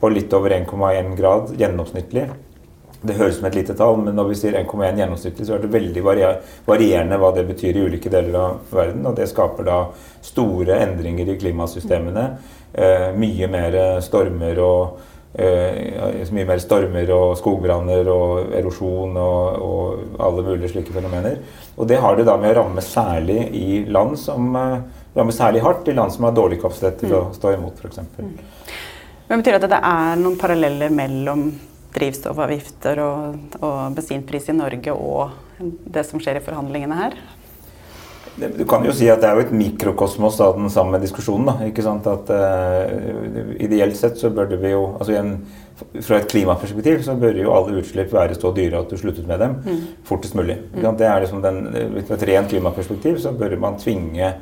på 0.00 0.10
litt 0.12 0.32
over 0.32 0.54
1,1 0.56 1.16
grad 1.18 1.52
gjennomsnittlig. 1.58 2.28
Det 2.98 3.14
høres 3.14 3.36
som 3.38 3.46
et 3.46 3.54
lite 3.54 3.76
tall, 3.78 4.00
men 4.02 4.16
når 4.18 4.30
vi 4.32 4.38
sier 4.40 4.56
1,1 4.58 4.98
gjennomsnittlig, 4.98 5.46
så 5.46 5.54
er 5.54 5.62
det 5.62 5.70
veldig 5.70 6.02
varierende 6.02 7.18
hva 7.20 7.30
det 7.36 7.44
betyr 7.46 7.76
i 7.76 7.84
ulike 7.86 8.10
deler 8.10 8.38
av 8.40 8.72
verden. 8.74 9.04
Og 9.06 9.14
det 9.18 9.28
skaper 9.30 9.68
da 9.68 9.76
store 10.24 10.80
endringer 10.82 11.30
i 11.30 11.36
klimasystemene. 11.38 12.24
Eh, 12.72 13.06
mye 13.14 13.50
mer 13.52 13.78
stormer 14.04 14.58
og 14.64 14.98
eh, 15.34 16.28
mye 16.34 16.46
mer 16.48 16.60
stormer 16.62 17.10
og 17.14 17.36
skogbranner 17.40 18.08
og 18.12 18.54
erosjon 18.58 19.16
og, 19.20 19.62
og, 19.68 20.04
alle 20.24 20.44
mulige 20.46 20.72
slike 20.72 20.94
fenomener. 20.94 21.40
Og 21.76 21.88
det 21.90 22.00
har 22.02 22.16
det 22.16 22.26
da 22.28 22.36
med 22.40 22.54
å 22.54 22.62
ramme 22.62 22.84
særlig 22.84 23.48
i 23.56 23.82
land 23.90 24.18
som 24.20 24.50
eh, 24.56 24.78
rammer 25.18 25.36
særlig 25.36 25.64
hardt, 25.64 25.88
i 25.88 25.96
land 25.96 26.14
som 26.14 26.28
har 26.28 26.36
dårlig 26.36 26.60
kapasitet 26.62 27.02
til 27.02 27.14
mm. 27.14 27.18
å 27.20 27.24
stå 27.36 27.54
imot, 27.56 27.80
f.eks. 27.82 28.04
Mm. 28.18 28.36
Men 29.28 29.42
betyr 29.42 29.58
det 29.58 29.68
at 29.68 29.74
det 29.76 29.82
er 29.84 30.20
noen 30.22 30.38
paralleller 30.40 30.92
mellom 30.94 31.50
drivstoffavgifter 31.94 33.00
og, 33.02 33.58
og 33.64 33.96
bensinpris 33.96 34.48
i 34.52 34.56
Norge 34.56 34.94
og 34.94 35.36
det 35.58 36.04
som 36.06 36.20
skjer 36.22 36.38
i 36.38 36.44
forhandlingene 36.44 36.98
her? 36.98 37.16
Du 38.38 38.64
kan 38.68 38.84
jo 38.86 38.92
si 38.94 39.08
at 39.10 39.22
det 39.22 39.28
er 39.28 39.38
jo 39.38 39.44
et 39.46 39.54
mikrokosmos 39.54 40.38
av 40.44 40.58
den 40.58 40.70
samme 40.70 41.00
diskusjonen. 41.02 41.48
Da, 41.48 41.68
ikke 41.68 41.84
sant? 41.86 42.06
At 42.10 42.30
uh, 42.30 43.54
Ideelt 43.58 43.98
sett 43.98 44.20
så 44.20 44.30
burde 44.34 44.58
vi 44.60 44.72
jo 44.74 44.84
altså 44.98 45.14
igjen, 45.14 45.32
Fra 46.02 46.18
et 46.18 46.30
klimaperspektiv 46.30 47.02
så 47.06 47.14
bør 47.18 47.36
jo 47.38 47.54
alle 47.54 47.80
utslipp 47.82 48.12
være 48.14 48.34
så 48.38 48.50
dyre 48.54 48.80
at 48.82 48.90
du 48.90 48.98
sluttet 48.98 49.28
med 49.30 49.38
dem 49.42 49.58
mm. 49.62 49.82
fortest 50.08 50.34
mulig. 50.38 50.58
Mm. 50.74 50.88
Det 50.98 51.06
er 51.06 51.20
liksom 51.24 51.42
den, 51.44 51.60
Fra 52.08 52.18
et 52.18 52.26
rent 52.32 52.54
klimaperspektiv 52.54 53.20
så 53.22 53.34
bør 53.38 53.58
man 53.62 53.78
tvinge 53.78 54.32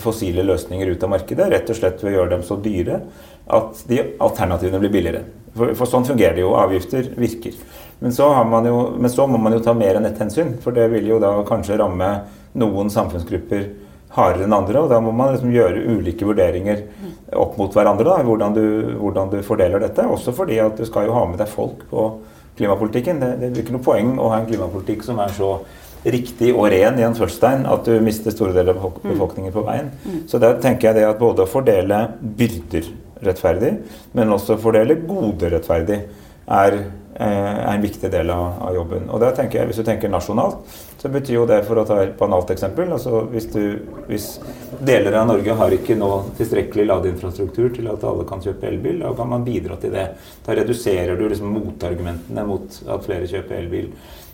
fossile 0.00 0.44
løsninger 0.46 0.94
ut 0.94 1.04
av 1.04 1.12
markedet. 1.12 1.50
Rett 1.52 1.70
og 1.70 1.78
slett 1.78 2.02
ved 2.02 2.14
å 2.14 2.16
gjøre 2.16 2.34
dem 2.36 2.44
så 2.46 2.58
dyre 2.62 3.02
at 3.52 3.86
de 3.90 4.00
alternativene 4.22 4.80
blir 4.82 4.94
billigere. 4.94 5.24
For, 5.56 5.74
for, 5.76 5.88
sånn 5.88 6.06
fungerer 6.08 6.38
det 6.38 6.44
jo. 6.44 6.54
Avgifter 6.56 7.12
virker. 7.18 7.56
Men 8.02 8.14
så, 8.14 8.26
jo, 8.66 8.78
men 8.98 9.12
så, 9.12 9.26
må 9.30 9.38
man 9.38 9.54
jo 9.54 9.62
ta 9.62 9.74
mer 9.76 9.98
enn 9.98 10.08
ett 10.08 10.20
hensyn. 10.22 10.56
For 10.62 10.74
det 10.74 10.88
vil 10.94 11.10
jo 11.10 11.20
da 11.22 11.34
kanskje 11.48 11.78
ramme 11.80 12.10
noen 12.58 12.90
samfunnsgrupper 12.92 13.68
hardere 14.16 14.48
enn 14.48 14.56
andre. 14.56 14.82
Og 14.82 14.90
da 14.92 15.00
må 15.04 15.12
man 15.16 15.34
liksom 15.34 15.52
gjøre 15.54 15.84
ulike 15.92 16.26
vurderinger 16.28 16.86
opp 17.38 17.58
mot 17.60 17.72
hverandre. 17.76 18.08
da, 18.08 18.24
hvordan 18.26 18.56
du, 18.56 18.64
hvordan 18.98 19.30
du, 19.36 19.38
fordeler 19.46 19.84
dette. 19.84 20.08
Også 20.08 20.34
fordi 20.36 20.58
at 20.62 20.80
du 20.80 20.88
skal 20.88 21.08
jo 21.08 21.16
ha 21.16 21.26
med 21.28 21.38
deg 21.42 21.52
folk 21.52 21.86
på 21.92 22.08
klimapolitikken. 22.58 23.22
Det, 23.22 23.30
det 23.40 23.52
er 23.52 23.62
ikke 23.64 23.76
noe 23.76 23.86
poeng 23.86 24.16
å 24.18 24.32
ha 24.32 24.40
en 24.40 24.50
klimapolitikk 24.50 25.04
som 25.06 25.20
er 25.22 25.32
så 25.36 25.54
riktig 26.02 26.50
og 26.56 26.66
ren 26.72 26.98
i 26.98 27.04
en 27.06 27.14
førstein 27.14 27.62
at 27.70 27.86
du 27.86 27.94
mister 28.02 28.34
store 28.34 28.54
deler 28.56 28.74
av 28.74 28.96
mm. 28.96 29.04
befolkningen 29.12 29.54
på 29.54 29.62
veien. 29.68 29.92
Mm. 30.02 30.20
Så 30.30 30.40
da 30.42 30.54
tenker 30.58 30.90
jeg 30.90 30.98
det 30.98 31.06
at 31.06 31.20
både 31.20 31.44
å 31.44 31.50
fordele 31.50 32.02
byrder 32.20 32.88
rettferdig, 33.26 33.76
men 34.16 34.34
også 34.34 34.58
fordele 34.60 35.00
gode 35.06 35.52
rettferdig, 35.52 36.02
er, 36.52 36.74
eh, 37.14 37.26
er 37.26 37.74
en 37.74 37.82
viktig 37.82 38.10
del 38.10 38.30
av, 38.34 38.58
av, 38.66 38.74
jobben. 38.74 39.08
Og 39.10 39.20
der 39.22 39.36
tenker 39.36 39.60
jeg, 39.60 39.66
Hvis 39.70 39.78
du 39.78 39.84
tenker 39.86 40.10
nasjonalt, 40.10 40.56
så 40.98 41.08
betyr 41.08 41.34
jo 41.34 41.46
det, 41.46 41.64
for 41.66 41.78
å 41.78 41.86
ta 41.86 42.00
et 42.02 42.16
banalt 42.18 42.50
eksempel 42.50 42.92
altså 42.92 43.24
hvis, 43.30 43.46
du, 43.52 43.78
hvis 44.06 44.26
deler 44.80 45.16
av 45.18 45.26
Norge 45.30 45.54
har 45.58 45.74
ikke 45.74 45.96
nå 45.98 46.10
tilstrekkelig 46.38 46.86
ladeinfrastruktur 46.86 47.70
til 47.74 47.88
at 47.90 48.04
alle 48.04 48.26
kan 48.28 48.42
kjøpe 48.42 48.68
elbil, 48.68 49.00
da 49.02 49.14
kan 49.18 49.30
man 49.30 49.46
bidra 49.46 49.78
til 49.82 49.94
det. 49.94 50.08
Da 50.46 50.58
reduserer 50.58 51.16
du 51.18 51.28
liksom 51.28 51.54
motargumentene 51.54 52.46
mot 52.46 52.82
at 52.86 53.06
flere 53.06 53.30
kjøper 53.30 53.62
elbil. 53.62 53.90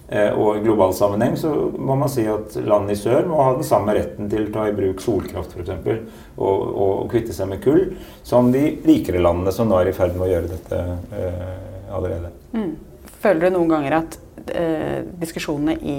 Eh, 0.09 0.31
og 0.33 0.57
i 0.57 0.63
global 0.65 0.95
sammenheng 0.97 1.35
så 1.37 1.51
må 1.77 1.93
man 2.01 2.09
si 2.09 2.23
at 2.29 2.55
land 2.65 2.89
i 2.89 2.97
sør 2.97 3.27
må 3.29 3.43
ha 3.45 3.51
den 3.59 3.67
samme 3.67 3.93
retten 3.93 4.31
til 4.33 4.47
å 4.47 4.53
ta 4.55 4.65
i 4.69 4.77
bruk 4.77 5.03
solkraft 5.05 5.53
f.eks. 5.53 5.99
Og, 6.41 6.63
og 6.85 7.03
kvitte 7.13 7.37
seg 7.37 7.51
med 7.51 7.61
kull, 7.65 7.91
som 8.25 8.49
de 8.55 8.63
rikere 8.87 9.21
landene 9.21 9.53
som 9.53 9.69
nå 9.69 9.77
er 9.83 9.91
i 9.91 9.97
ferd 9.97 10.17
med 10.17 10.25
å 10.25 10.31
gjøre 10.31 10.53
dette 10.55 10.81
eh, 11.19 11.93
allerede. 11.93 12.33
Mm. 12.57 12.73
Føler 13.19 13.45
du 13.45 13.59
noen 13.59 13.75
ganger 13.75 13.99
at 13.99 14.19
eh, 14.55 15.05
diskusjonene 15.21 15.77
i 15.77 15.99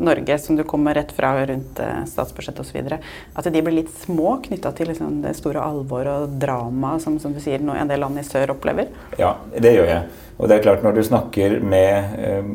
Norge, 0.00 0.38
som 0.38 0.56
du 0.56 0.64
kommer 0.64 0.94
rett 0.94 1.12
fra 1.12 1.32
rundt 1.46 1.80
eh, 1.80 2.00
statsbudsjettet 2.08 2.60
osv., 2.64 2.88
at 3.34 3.48
de 3.52 3.62
blir 3.62 3.76
litt 3.82 3.92
små 4.02 4.38
knytta 4.44 4.72
til 4.76 4.90
liksom, 4.92 5.20
det 5.24 5.34
store 5.38 5.62
alvoret 5.62 6.24
og 6.24 6.38
dramaet 6.40 7.04
som, 7.04 7.18
som, 7.22 7.34
du 7.36 7.40
sier, 7.42 7.60
en 7.60 7.90
del 7.90 8.00
land 8.02 8.20
i 8.20 8.26
sør 8.26 8.54
opplever? 8.56 8.90
Ja, 9.20 9.36
det 9.56 9.74
gjør 9.76 9.90
jeg. 9.92 10.08
Og 10.40 10.48
det 10.48 10.56
er 10.56 10.62
klart 10.64 10.84
Når 10.84 10.94
du 10.96 11.02
snakker 11.04 11.58
med 11.60 12.14
eh, 12.16 12.46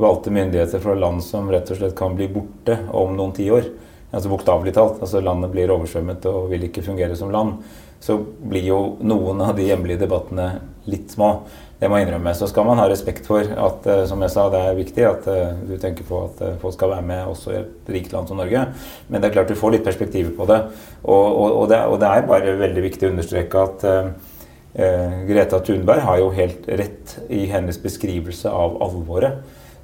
valgte 0.00 0.32
myndigheter 0.34 0.82
fra 0.82 0.96
land 0.98 1.22
som 1.24 1.50
rett 1.52 1.70
og 1.70 1.78
slett 1.78 1.96
kan 1.98 2.16
bli 2.18 2.26
borte 2.32 2.80
om 2.90 3.14
noen 3.16 3.36
tiår, 3.36 3.70
altså 4.10 4.32
bokstavelig 4.32 4.74
talt, 4.76 5.00
altså 5.00 5.22
landet 5.24 5.52
blir 5.54 5.72
oversvømmet 5.74 6.28
og 6.30 6.50
vil 6.52 6.66
ikke 6.68 6.84
fungere 6.86 7.16
som 7.18 7.32
land, 7.34 7.58
så 8.00 8.16
blir 8.20 8.64
jo 8.64 8.78
noen 9.04 9.42
av 9.44 9.52
de 9.58 9.66
hjemlige 9.68 10.02
debattene 10.04 10.52
litt 10.90 11.12
små. 11.12 11.34
Det 11.80 11.88
må 11.88 11.96
jeg 11.96 12.08
innrømme. 12.08 12.32
Så 12.36 12.48
skal 12.48 12.66
man 12.68 12.80
ha 12.80 12.86
respekt 12.88 13.28
for 13.28 13.44
at 13.44 13.86
eh, 13.88 14.02
som 14.08 14.20
jeg 14.20 14.32
sa, 14.32 14.46
det 14.52 14.58
er 14.60 14.76
viktig 14.76 15.04
at 15.08 15.28
uh, 15.32 15.52
du 15.64 15.78
tenker 15.80 16.04
på 16.08 16.18
at 16.26 16.42
uh, 16.44 16.56
folk 16.60 16.74
skal 16.76 16.92
være 16.92 17.06
med 17.08 17.28
også 17.28 17.54
i 17.54 17.60
et 17.60 17.92
rikt 17.92 18.12
land 18.12 18.28
som 18.28 18.40
Norge. 18.40 18.66
Men 19.08 19.20
det 19.20 19.30
er 19.30 19.36
klart 19.38 19.52
du 19.52 19.56
får 19.56 19.76
litt 19.76 19.86
perspektiver 19.86 20.34
på 20.36 20.48
det. 20.50 20.58
Og, 21.04 21.24
og, 21.28 21.46
og, 21.46 21.64
det, 21.72 21.80
og 21.88 21.96
det, 22.02 22.10
er 22.10 22.28
bare 22.28 22.58
veldig 22.60 22.84
viktig 22.84 23.08
å 23.08 23.12
understreke 23.14 23.64
at 23.64 23.88
uh, 23.88 24.30
Eh, 24.74 25.24
Greta 25.26 25.58
Thunberg 25.60 26.00
har 26.00 26.18
jo 26.20 26.28
helt 26.30 26.68
rett 26.68 27.16
i 27.28 27.46
hennes 27.50 27.78
beskrivelse 27.82 28.50
av 28.50 28.76
alvoret. 28.84 29.40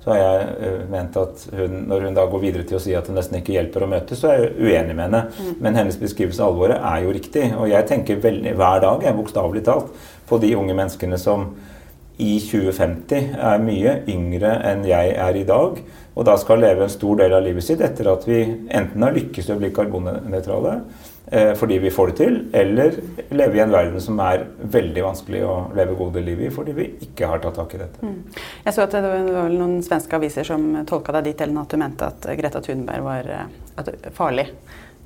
Så 0.07 0.15
har 0.15 0.21
jeg 0.23 0.51
eh, 0.63 0.83
ment 0.87 1.17
at 1.19 1.47
hun, 1.59 1.73
når 1.91 2.05
hun 2.07 2.15
da 2.15 2.25
går 2.31 2.45
videre 2.45 2.67
til 2.69 2.79
å 2.79 2.83
si 2.83 2.93
at 2.95 3.09
det 3.11 3.17
nesten 3.17 3.41
ikke 3.41 3.57
hjelper 3.57 3.83
å 3.83 3.89
møtes, 3.91 4.21
så 4.23 4.31
er 4.31 4.45
jeg 4.45 4.53
uenig 4.63 4.95
med 4.95 5.09
henne. 5.09 5.23
Mm. 5.35 5.57
Men 5.67 5.81
hennes 5.81 5.99
beskrivelse 5.99 6.45
av 6.45 6.53
alvoret 6.55 6.79
er 6.79 7.01
jo 7.03 7.15
riktig. 7.17 7.49
Og 7.59 7.73
jeg 7.73 7.89
tenker 7.91 8.21
veldig, 8.23 8.53
hver 8.55 8.85
dag, 8.87 9.09
bokstavelig 9.19 9.65
talt, 9.67 9.91
på 10.31 10.39
de 10.43 10.53
unge 10.55 10.79
menneskene 10.79 11.19
som 11.19 11.51
i 12.23 12.39
2050 12.41 13.35
er 13.35 13.65
mye 13.67 13.99
yngre 14.09 14.55
enn 14.71 14.87
jeg 14.89 15.13
er 15.21 15.37
i 15.37 15.45
dag, 15.49 15.83
og 16.17 16.25
da 16.25 16.37
skal 16.41 16.63
leve 16.63 16.87
en 16.87 16.93
stor 16.93 17.19
del 17.21 17.35
av 17.37 17.43
livet 17.45 17.67
sitt 17.67 17.83
etter 17.85 18.09
at 18.09 18.25
vi 18.29 18.39
enten 18.47 19.05
har 19.05 19.13
lykkes 19.13 19.51
i 19.51 19.53
å 19.53 19.59
bli 19.61 19.73
karbonnøytrale, 19.77 20.79
fordi 21.59 21.81
vi 21.83 21.91
får 21.91 22.13
det 22.13 22.17
til, 22.21 22.35
eller 22.55 22.99
leve 23.35 23.59
i 23.59 23.63
en 23.65 23.73
verden 23.75 24.03
som 24.03 24.21
er 24.23 24.45
veldig 24.77 25.03
vanskelig 25.03 25.41
å 25.43 25.57
leve 25.75 25.97
gode 25.99 26.23
liv 26.23 26.45
i 26.47 26.51
fordi 26.55 26.75
vi 26.77 26.85
ikke 27.09 27.27
har 27.33 27.43
tatt 27.43 27.59
tak 27.59 27.75
i 27.75 27.81
dette. 27.81 27.99
Mm. 28.07 28.21
Jeg 28.69 28.77
så 28.77 28.85
at 28.85 28.95
det 28.95 29.03
var 29.11 29.51
noen 29.51 29.81
svenske 29.83 30.21
aviser 30.21 30.47
som 30.47 30.69
tolka 30.87 31.17
deg 31.19 31.33
dit 31.33 31.43
at 31.43 31.75
du 31.75 31.81
mente 31.83 32.13
at 32.13 32.29
Greta 32.39 32.63
Thunberg 32.63 33.03
var 33.09 33.33
eh, 33.41 33.91
farlig. 34.15 34.47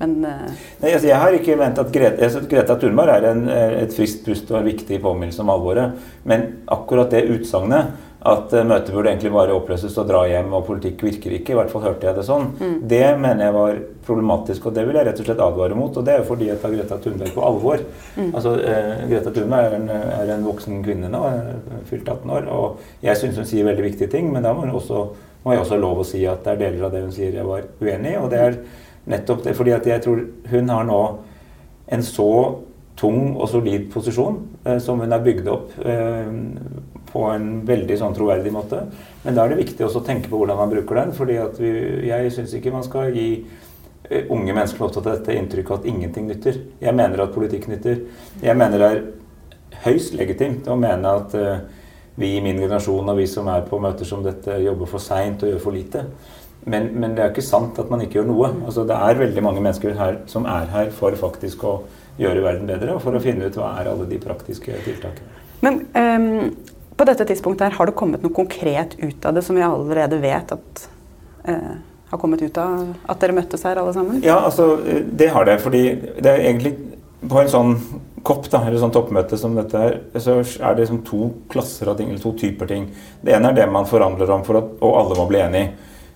Men, 0.00 0.14
uh... 0.24 0.44
Nei, 0.80 0.92
altså, 0.94 1.08
jeg 1.10 1.20
har 1.20 1.34
ikke 1.36 1.56
ment 1.60 1.80
at 1.80 1.90
Greta, 1.92 2.44
Greta 2.48 2.76
Thunberg 2.80 3.16
er 3.18 3.26
en, 3.30 3.42
et 3.82 3.92
friskt 3.92 4.22
pust 4.24 4.48
og 4.52 4.60
en 4.60 4.68
viktig 4.68 5.00
påminnelse 5.04 5.42
om 5.44 5.52
alvoret. 5.52 5.98
Men 6.28 6.46
akkurat 6.72 7.12
det 7.12 7.26
utsagnet 7.34 7.96
at 8.20 8.52
uh, 8.52 8.64
møtet 8.68 8.92
burde 8.92 9.08
egentlig 9.08 9.30
bare 9.32 9.54
oppløses 9.56 9.94
og 10.00 10.08
dra 10.10 10.26
hjem, 10.28 10.50
og 10.52 10.66
politikk 10.66 11.04
virker 11.06 11.32
ikke. 11.38 11.54
I 11.54 11.56
hvert 11.56 11.72
fall 11.72 11.86
hørte 11.86 12.08
jeg 12.08 12.18
det 12.18 12.24
sånn. 12.26 12.50
Mm. 12.58 12.74
Det 12.90 13.06
mener 13.22 13.46
jeg 13.46 13.56
var 13.56 13.78
problematisk, 14.04 14.68
og 14.68 14.76
det 14.76 14.84
vil 14.88 14.98
jeg 14.98 15.08
rett 15.08 15.22
og 15.22 15.28
slett 15.30 15.40
advare 15.44 15.78
mot. 15.78 15.96
Og 15.96 16.04
det 16.04 16.12
er 16.12 16.20
jo 16.20 16.28
fordi 16.28 16.50
jeg 16.50 16.60
tar 16.60 16.74
Greta 16.74 16.98
Thunberg 17.00 17.32
på 17.36 17.46
alvor. 17.46 17.86
Mm. 18.18 18.28
Altså, 18.28 18.54
eh, 18.60 18.92
Greta 19.08 19.32
Thunberg 19.32 19.70
er 19.70 19.78
en, 19.78 19.88
er 19.94 20.34
en, 20.36 20.44
voksen 20.44 20.84
kvinne 20.84 21.08
nå, 21.12 21.24
fylt 21.88 22.08
18 22.08 22.36
år, 22.36 22.52
og 22.52 23.04
jeg 23.06 23.22
syns 23.22 23.40
hun 23.40 23.48
sier 23.48 23.68
veldig 23.68 23.88
viktige 23.88 24.12
ting, 24.12 24.28
men 24.34 24.44
da 24.44 24.52
må, 24.56 24.68
også, 24.68 25.06
må 25.44 25.56
jeg 25.56 25.64
også 25.64 25.80
lov 25.80 26.02
å 26.02 26.08
si 26.10 26.20
at 26.28 26.44
det 26.44 26.54
er 26.54 26.62
deler 26.66 26.88
av 26.90 26.96
det 26.96 27.04
hun 27.06 27.14
sier 27.16 27.40
jeg 27.40 27.48
var 27.48 27.64
uenig 27.80 28.16
i. 28.16 28.20
Og 28.20 28.28
det 28.32 28.44
er 28.44 28.60
nettopp 29.10 29.46
det 29.46 29.56
fordi 29.56 29.72
at 29.72 29.88
jeg 29.88 30.04
tror 30.04 30.26
hun 30.52 30.74
har 30.74 30.84
nå 30.88 31.04
en 31.90 32.04
så 32.04 32.32
tung 33.00 33.36
og 33.38 33.48
solid 33.48 33.88
posisjon 33.92 34.42
eh, 34.66 34.78
som 34.82 35.00
hun 35.00 35.12
har 35.12 35.24
bygd 35.24 35.48
opp 35.48 35.72
eh, 35.88 36.28
på 37.12 37.24
en 37.30 37.48
veldig 37.66 37.96
sånn 37.98 38.14
troverdig 38.14 38.52
måte. 38.54 38.84
Men 39.24 39.36
da 39.36 39.44
er 39.44 39.52
det 39.52 39.64
viktig 39.64 39.84
også 39.86 40.02
å 40.02 40.06
tenke 40.06 40.30
på 40.30 40.38
hvordan 40.40 40.60
man 40.60 40.70
bruker 40.70 41.00
den. 41.02 41.12
fordi 41.16 41.38
jeg 42.06 42.32
syns 42.34 42.54
ikke 42.54 42.74
man 42.74 42.86
skal 42.86 43.14
gi 43.14 43.28
eh, 44.08 44.26
unge 44.30 44.54
mennesker 44.54 44.86
opptatt 44.86 45.06
av 45.06 45.18
dette 45.18 45.36
inntrykket 45.36 45.80
at 45.80 45.88
ingenting 45.90 46.28
nytter. 46.30 46.60
Jeg 46.80 46.94
mener 46.94 47.24
at 47.24 47.34
politikk 47.34 47.68
nytter. 47.70 48.04
Jeg 48.42 48.56
mener 48.56 48.78
det 48.78 48.90
er 48.90 49.02
høyst 49.86 50.14
legitimt 50.18 50.68
å 50.68 50.76
mene 50.76 51.14
at 51.22 51.34
uh, 51.38 51.62
vi 52.20 52.34
i 52.36 52.42
min 52.44 52.58
generasjon 52.60 53.08
og 53.08 53.16
vi 53.16 53.26
som 53.30 53.48
er 53.48 53.62
på 53.68 53.78
møter 53.80 54.04
som 54.04 54.22
dette, 54.24 54.58
jobber 54.60 54.90
for 54.90 55.02
seint 55.02 55.42
og 55.42 55.54
gjør 55.54 55.62
for 55.62 55.76
lite. 55.76 56.04
Men, 56.68 56.90
men, 56.92 57.14
det 57.16 57.22
er 57.24 57.30
ikke 57.32 57.46
sant 57.46 57.78
at 57.80 57.88
man 57.88 58.02
ikke 58.04 58.18
gjør 58.18 58.26
noe. 58.28 58.50
Altså, 58.66 58.84
det 58.84 58.98
er 58.98 59.22
veldig 59.22 59.44
mange 59.46 59.62
mennesker 59.64 59.96
her 59.96 60.18
som 60.28 60.44
er 60.44 60.68
her 60.74 60.90
for 60.92 61.16
faktisk 61.16 61.64
å 61.64 61.78
gjøre 62.20 62.42
verden 62.44 62.68
bedre, 62.68 62.98
og 62.98 63.00
for 63.00 63.16
å 63.16 63.22
finne 63.24 63.48
ut 63.48 63.56
hva 63.56 63.70
er 63.80 63.88
alle 63.88 64.04
de 64.10 64.18
praktiske 64.20 64.82
tiltakene. 64.84 65.40
Men 65.64 65.80
um 65.96 66.52
på 67.00 67.07
dette 67.09 67.25
tidspunktet 67.25 67.71
her, 67.71 67.78
har 67.78 67.88
det 67.88 67.97
kommet 67.97 68.25
noe 68.25 68.35
konkret 68.37 68.99
ut 69.00 69.25
av 69.25 69.33
det 69.37 69.45
som 69.47 69.57
vi 69.57 69.64
allerede 69.64 70.19
vet 70.21 70.52
at 70.52 70.83
eh, 71.49 71.78
har 72.11 72.21
kommet 72.21 72.42
ut 72.42 72.59
av 72.61 72.90
at 73.09 73.23
dere 73.23 73.37
møttes 73.38 73.64
her 73.64 73.80
alle 73.80 73.95
sammen? 73.97 74.19
Ja, 74.26 74.42
altså 74.45 74.75
det 74.85 75.30
har 75.33 75.49
det. 75.49 75.61
Fordi 75.64 75.83
det 76.21 76.28
er 76.28 76.45
egentlig 76.45 76.75
på 77.21 77.40
en 77.40 77.49
sånn 77.52 77.73
kopp, 78.26 78.50
da, 78.52 78.66
eller 78.66 78.83
sånn 78.83 78.92
toppmøte 78.92 79.38
som 79.40 79.57
dette 79.57 79.80
her, 79.80 79.97
så 80.21 80.40
er 80.42 80.75
det 80.75 80.85
liksom 80.85 81.00
to 81.09 81.30
klasser 81.52 81.88
av 81.88 81.97
ting, 81.97 82.11
eller 82.12 82.21
to 82.21 82.35
typer 82.37 82.69
ting. 82.69 82.90
Det 83.23 83.33
ene 83.37 83.49
er 83.49 83.62
det 83.62 83.71
man 83.73 83.88
forhandler 83.88 84.35
om, 84.37 84.45
for 84.45 84.61
at, 84.61 84.76
og 84.85 84.99
alle 85.00 85.16
må 85.23 85.26
bli 85.30 85.40
enig. 85.40 85.64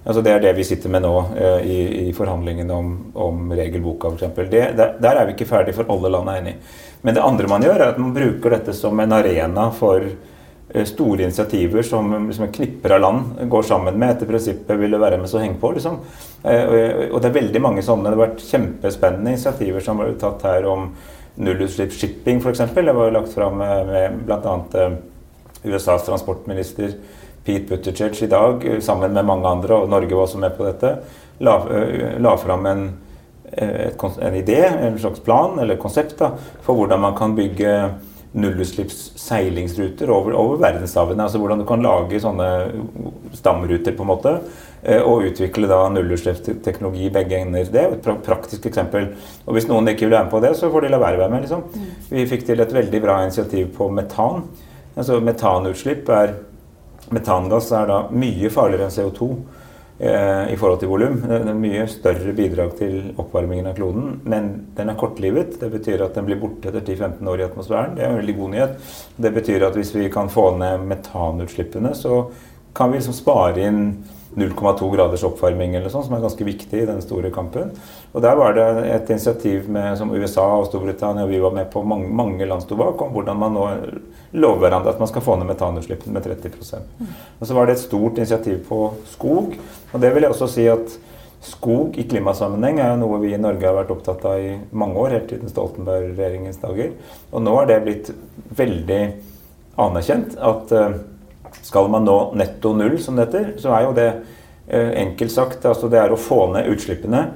Altså 0.05 0.21
Det 0.21 0.35
er 0.35 0.43
det 0.45 0.53
vi 0.59 0.69
sitter 0.69 0.93
med 0.93 1.07
nå 1.07 1.15
eh, 1.33 1.65
i, 1.65 1.79
i, 2.03 2.13
forhandlingene 2.13 2.77
om, 2.77 2.93
om 3.17 3.57
regelboka 3.57 4.13
f.eks. 4.13 4.37
Der, 4.53 4.99
der 5.01 5.17
er 5.17 5.25
vi 5.25 5.33
ikke 5.39 5.49
ferdig, 5.49 5.73
for 5.79 5.89
alle 5.89 6.13
land 6.13 6.29
er 6.29 6.43
enig. 6.43 6.55
Men 7.01 7.17
det 7.17 7.25
andre 7.25 7.49
man 7.49 7.65
gjør, 7.65 7.79
er 7.79 7.95
at 7.95 8.01
man 8.01 8.13
bruker 8.13 8.53
dette 8.59 8.77
som 8.77 9.01
en 9.01 9.17
arena 9.17 9.71
for 9.73 10.05
store 10.85 11.23
initiativer 11.23 11.83
som 11.83 12.27
liksom, 12.27 12.53
knipper 12.53 12.91
av 12.91 13.01
land 13.01 13.49
går 13.51 13.63
sammen 13.63 13.99
med. 13.99 14.11
Etter 14.11 14.27
prinsippet 14.27 14.79
'vil 14.79 14.91
du 14.91 14.99
være 14.99 15.19
med, 15.19 15.31
så 15.31 15.39
heng 15.39 15.55
på'. 15.61 15.75
liksom. 15.75 15.99
Eh, 16.45 17.11
og 17.13 17.23
det 17.23 17.29
er 17.29 17.41
veldig 17.41 17.61
mange 17.61 17.83
sånne. 17.83 18.11
Det 18.11 18.19
har 18.19 18.27
vært 18.27 18.41
kjempespennende 18.45 19.31
initiativer 19.31 19.81
som 19.81 19.99
har 19.99 20.07
vært 20.07 20.21
tatt 20.21 20.43
her 20.43 20.67
om 20.67 20.91
nullutslippsshipping 21.37 22.41
f.eks. 22.41 22.59
Det 22.75 22.95
var 22.95 23.11
lagt 23.11 23.33
fram 23.33 23.59
med, 23.59 24.25
bl.a. 24.27 24.61
Eh, 24.75 24.97
USAs 25.65 26.05
transportminister 26.05 26.93
Pete 27.45 27.69
Buttigieg 27.69 28.23
i 28.23 28.27
dag, 28.27 28.83
sammen 28.83 29.13
med 29.13 29.25
mange 29.25 29.49
andre, 29.49 29.75
og 29.75 29.89
Norge 29.89 30.15
var 30.15 30.27
også 30.27 30.39
med 30.39 30.57
på 30.57 30.65
dette, 30.65 30.97
la, 31.45 31.59
la 32.19 32.37
fram 32.41 32.67
en, 32.67 32.85
en 33.53 34.37
idé, 34.37 34.63
en 34.65 34.99
slags 34.99 35.21
plan 35.21 35.59
eller 35.61 35.77
konsept 35.77 36.17
da, 36.19 36.31
for 36.65 36.75
hvordan 36.75 37.01
man 37.01 37.17
kan 37.17 37.37
bygge 37.37 37.75
nullutslippsseilingsruter 38.35 40.11
over, 40.11 40.35
over 40.35 40.59
verdenshavene. 40.63 41.23
Altså 41.23 41.39
hvordan 41.39 41.63
du 41.63 41.67
kan 41.69 41.83
lage 41.85 42.21
sånne 42.23 42.49
stamruter 43.37 43.95
på 43.95 44.03
en 44.03 44.11
måte, 44.11 44.33
eh, 44.83 45.03
og 45.03 45.29
utvikle 45.29 45.71
da 45.71 45.85
nullutslippsteknologi 45.95 47.07
i 47.07 47.13
begge 47.15 47.41
ender. 47.41 47.71
Det 47.71 47.83
er 47.83 47.95
et 47.95 48.09
praktisk 48.27 48.67
eksempel. 48.71 49.13
Og 49.47 49.55
Hvis 49.55 49.69
noen 49.71 49.89
ikke 49.93 50.09
vil 50.09 50.17
være 50.17 50.27
med 50.27 50.35
på 50.35 50.43
det, 50.43 50.55
så 50.59 50.71
får 50.73 50.87
de 50.87 50.95
la 50.95 51.03
være 51.03 51.21
å 51.21 51.25
være 51.25 51.35
med. 51.37 51.47
liksom. 51.47 51.63
Vi 52.11 52.27
fikk 52.27 52.47
til 52.47 52.61
et 52.61 52.75
veldig 52.75 53.03
bra 53.03 53.23
initiativ 53.23 53.71
på 53.77 53.91
metan. 53.91 54.49
Altså 54.97 55.21
Metanutslipp 55.21 56.09
er 56.09 56.35
Metangass 57.13 57.71
er 57.73 57.87
da 57.87 57.99
mye 58.11 58.49
farligere 58.51 58.89
enn 58.89 58.95
CO2. 58.95 59.29
Eh, 59.99 60.53
i 60.53 60.57
forhold 60.57 60.81
til 60.83 60.91
volum. 60.91 61.21
Det 61.23 61.41
er 61.41 61.59
mye 61.59 61.87
større 61.91 62.35
bidrag 62.37 62.75
til 62.79 63.13
oppvarmingen 63.21 63.71
av 63.71 63.77
kloden, 63.79 64.17
men 64.25 64.51
den 64.77 64.91
er 64.91 64.99
kortlivet. 65.01 65.59
Det 65.61 65.71
betyr 65.73 66.07
at 66.07 66.19
den 66.19 66.29
blir 66.29 66.41
borte 66.41 66.71
etter 66.71 66.83
10-15 66.83 67.31
år 67.31 67.43
i 67.43 67.47
atmosfæren. 67.49 67.95
Det 67.97 68.05
er 68.05 68.13
en 68.13 68.21
veldig 68.23 68.37
god 68.41 68.55
nyhet. 68.57 68.97
Det 69.17 69.35
betyr 69.35 69.69
at 69.69 69.79
hvis 69.79 69.95
vi 69.97 70.11
kan 70.13 70.33
få 70.33 70.51
ned 70.59 70.85
metanutslippene, 70.91 71.95
så 71.99 72.25
kan 72.75 72.91
vi 72.91 72.99
liksom 72.99 73.17
spare 73.17 73.69
inn 73.69 73.83
0,2 74.37 74.89
graders 74.91 75.25
oppvarming, 75.27 75.77
eller 75.79 75.93
sånn, 75.93 76.05
som 76.07 76.17
er 76.17 76.25
ganske 76.25 76.47
viktig 76.47 76.81
i 76.83 76.89
den 76.89 77.01
store 77.05 77.31
kampen. 77.35 77.71
Og 78.13 78.23
Der 78.25 78.37
var 78.39 78.57
det 78.57 78.67
et 78.91 79.11
initiativ 79.11 79.69
med, 79.71 79.97
som 79.99 80.13
USA 80.15 80.47
og 80.59 80.67
Storbritannia 80.69 81.25
og 81.25 81.31
vi 81.31 81.41
var 81.43 81.55
med 81.55 81.71
på, 81.71 81.83
mange, 81.87 82.11
mange 82.11 82.47
land 82.47 82.63
sto 82.63 82.79
bak, 82.79 83.01
om 83.03 83.15
hvordan 83.15 83.39
man 83.39 83.55
nå 83.55 83.71
lover 84.35 84.67
hverandre 84.67 84.91
at 84.95 85.01
man 85.03 85.11
skal 85.11 85.23
få 85.23 85.39
ned 85.39 85.47
metanutslippene 85.47 86.15
med 86.15 86.27
30% 86.27 87.03
Og 87.41 87.47
Så 87.47 87.55
var 87.55 87.67
det 87.67 87.77
et 87.77 87.87
stort 87.87 88.19
initiativ 88.19 88.65
på 88.69 88.95
skog. 89.07 89.55
og 89.93 90.01
det 90.01 90.15
vil 90.15 90.23
jeg 90.23 90.31
også 90.31 90.49
si 90.49 90.69
at 90.69 90.99
Skog 91.45 91.99
i 92.01 92.07
klimasammenheng 92.09 92.79
er 92.81 92.95
jo 92.95 93.01
noe 93.03 93.19
vi 93.21 93.35
i 93.37 93.41
Norge 93.41 93.67
har 93.69 93.77
vært 93.77 93.91
opptatt 93.93 94.23
av 94.25 94.41
i 94.41 94.55
mange 94.73 94.97
år, 94.97 95.11
helt 95.19 95.33
siden 95.35 95.51
Stoltenberg-regjeringens 95.53 96.61
dager. 96.63 96.95
Og 97.33 97.45
nå 97.45 97.53
er 97.61 97.69
det 97.69 97.83
blitt 97.85 98.09
veldig 98.57 99.01
anerkjent 99.85 100.39
at 100.41 100.73
uh, 100.73 100.97
skal 101.63 101.91
man 101.93 102.07
nå 102.07 102.19
netto 102.39 102.75
null, 102.77 102.99
som 103.03 103.17
det 103.17 103.29
heter, 103.29 103.55
så 103.63 103.75
er 103.77 103.87
jo 103.87 103.97
det 103.97 104.11
uh, 104.15 104.93
enkelt 105.05 105.33
sagt 105.33 105.67
altså 105.69 105.91
det 105.93 106.01
er 106.01 106.15
å 106.15 106.21
få 106.21 106.47
ned 106.55 106.71
utslippene 106.73 107.27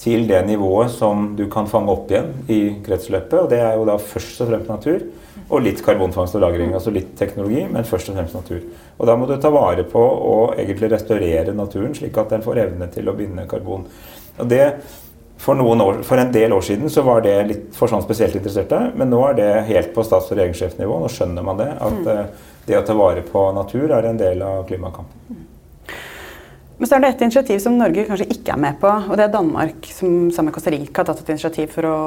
til 0.00 0.26
det 0.28 0.40
nivået 0.46 0.90
som 0.90 1.30
du 1.38 1.46
kan 1.50 1.68
fange 1.70 1.92
opp 1.92 2.10
igjen 2.10 2.32
i 2.50 2.60
kretsløpet. 2.84 3.36
Og 3.44 3.52
det 3.52 3.60
er 3.62 3.76
jo 3.78 3.86
da 3.88 3.94
først 4.00 4.42
og 4.42 4.50
fremst 4.50 4.72
natur. 4.72 5.04
Og 5.44 5.62
litt 5.62 5.82
karbonfangst 5.84 6.34
og 6.38 6.42
-lagring, 6.42 6.72
altså 6.74 6.90
litt 6.90 7.14
teknologi, 7.18 7.66
men 7.70 7.84
først 7.84 8.08
og 8.10 8.16
fremst 8.16 8.34
natur. 8.34 8.60
Og 8.98 9.06
da 9.06 9.16
må 9.16 9.26
du 9.26 9.36
ta 9.36 9.50
vare 9.50 9.84
på 9.84 10.00
og 10.00 10.58
egentlig 10.58 10.90
restaurere 10.92 11.54
naturen, 11.54 11.94
slik 11.94 12.16
at 12.18 12.30
den 12.30 12.42
får 12.42 12.58
evne 12.66 12.88
til 12.90 13.08
å 13.08 13.16
binde 13.16 13.46
karbon. 13.46 13.86
Og 14.38 14.48
det 14.48 14.64
for, 15.36 15.60
år, 15.60 16.02
for, 16.02 16.16
en 16.16 16.32
del 16.32 16.52
år 16.52 16.60
siden 16.60 16.90
så 16.90 17.02
var 17.02 17.20
det 17.20 17.34
litt 17.48 17.64
for 17.76 17.90
sånn 17.90 18.02
spesielt 18.02 18.36
interesserte, 18.38 18.78
men 18.96 19.10
nå 19.10 19.20
er 19.28 19.34
det 19.38 19.50
helt 19.68 19.94
på 19.94 20.04
stats- 20.06 20.30
og 20.30 20.38
regjeringssjefnivå. 20.38 21.00
Nå 21.00 21.10
skjønner 21.12 21.42
man 21.44 21.60
det, 21.60 21.70
at 21.74 22.00
mm. 22.00 22.52
Det 22.66 22.78
å 22.78 22.84
ta 22.86 22.96
vare 22.96 23.24
på 23.26 23.48
natur 23.56 23.92
er 23.92 24.08
en 24.08 24.20
del 24.20 24.42
av 24.44 24.64
klimakampen. 24.68 25.24
Men 26.74 26.90
så 26.90 26.96
er 26.96 27.04
det 27.04 27.08
et 27.12 27.22
initiativ 27.22 27.60
som 27.62 27.76
Norge 27.78 28.02
kanskje 28.08 28.26
ikke 28.34 28.56
er 28.56 28.60
med 28.60 28.80
på. 28.80 28.90
og 28.90 29.14
Det 29.16 29.24
er 29.24 29.30
Danmark 29.32 29.86
som 29.94 30.08
sammen 30.34 30.50
med 30.50 30.56
Costa 30.56 30.72
Rica 30.74 31.00
har 31.02 31.06
tatt 31.06 31.20
et 31.22 31.30
initiativ 31.36 31.70
for 31.70 31.86
å, 31.86 31.98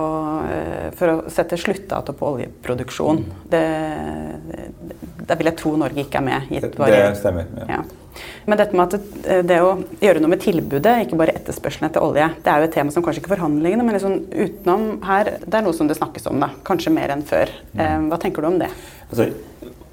eh, 0.51 0.89
for 0.97 1.13
å 1.13 1.31
sette 1.31 1.57
sluttdato 1.57 2.13
på 2.13 2.33
oljeproduksjon. 2.33 3.23
Det, 3.47 3.63
vil 5.37 5.49
jeg 5.49 5.57
tro 5.61 5.71
Norge 5.79 6.03
ikke 6.03 6.19
er 6.19 6.27
med. 6.27 6.51
Gitt 6.51 6.75
bare, 6.75 6.99
det 6.99 7.21
stemmer. 7.21 7.47
Ja. 7.61 7.77
Ja. 7.77 7.81
Men 8.45 8.57
dette 8.57 8.75
med 8.75 8.93
at 8.93 9.47
det 9.47 9.57
å 9.61 9.73
gjøre 10.01 10.21
noe 10.23 10.33
med 10.35 10.41
tilbudet, 10.43 11.05
ikke 11.05 11.19
bare 11.19 11.35
etterspørselen 11.37 11.87
etter 11.87 12.03
olje, 12.03 12.27
det 12.43 12.51
er 12.51 12.59
jo 12.59 12.67
et 12.67 12.73
tema 12.73 12.91
som 12.91 13.03
kanskje 13.05 13.21
ikke 13.21 13.35
forhandlingene, 13.35 13.85
men 13.85 13.95
liksom 13.95 14.15
utenom 14.33 14.87
her, 15.05 15.37
det 15.45 15.59
er 15.59 15.65
noe 15.65 15.75
som 15.77 15.87
det 15.87 15.99
snakkes 15.99 16.27
om. 16.27 16.39
da, 16.43 16.49
Kanskje 16.67 16.91
mer 16.91 17.13
enn 17.15 17.23
før. 17.23 17.51
Mm. 17.73 17.79
Eh, 17.79 17.99
hva 18.11 18.19
tenker 18.19 18.41
du 18.41 18.51
om 18.51 18.59
det? 18.59 18.71
Altså, 19.07 19.29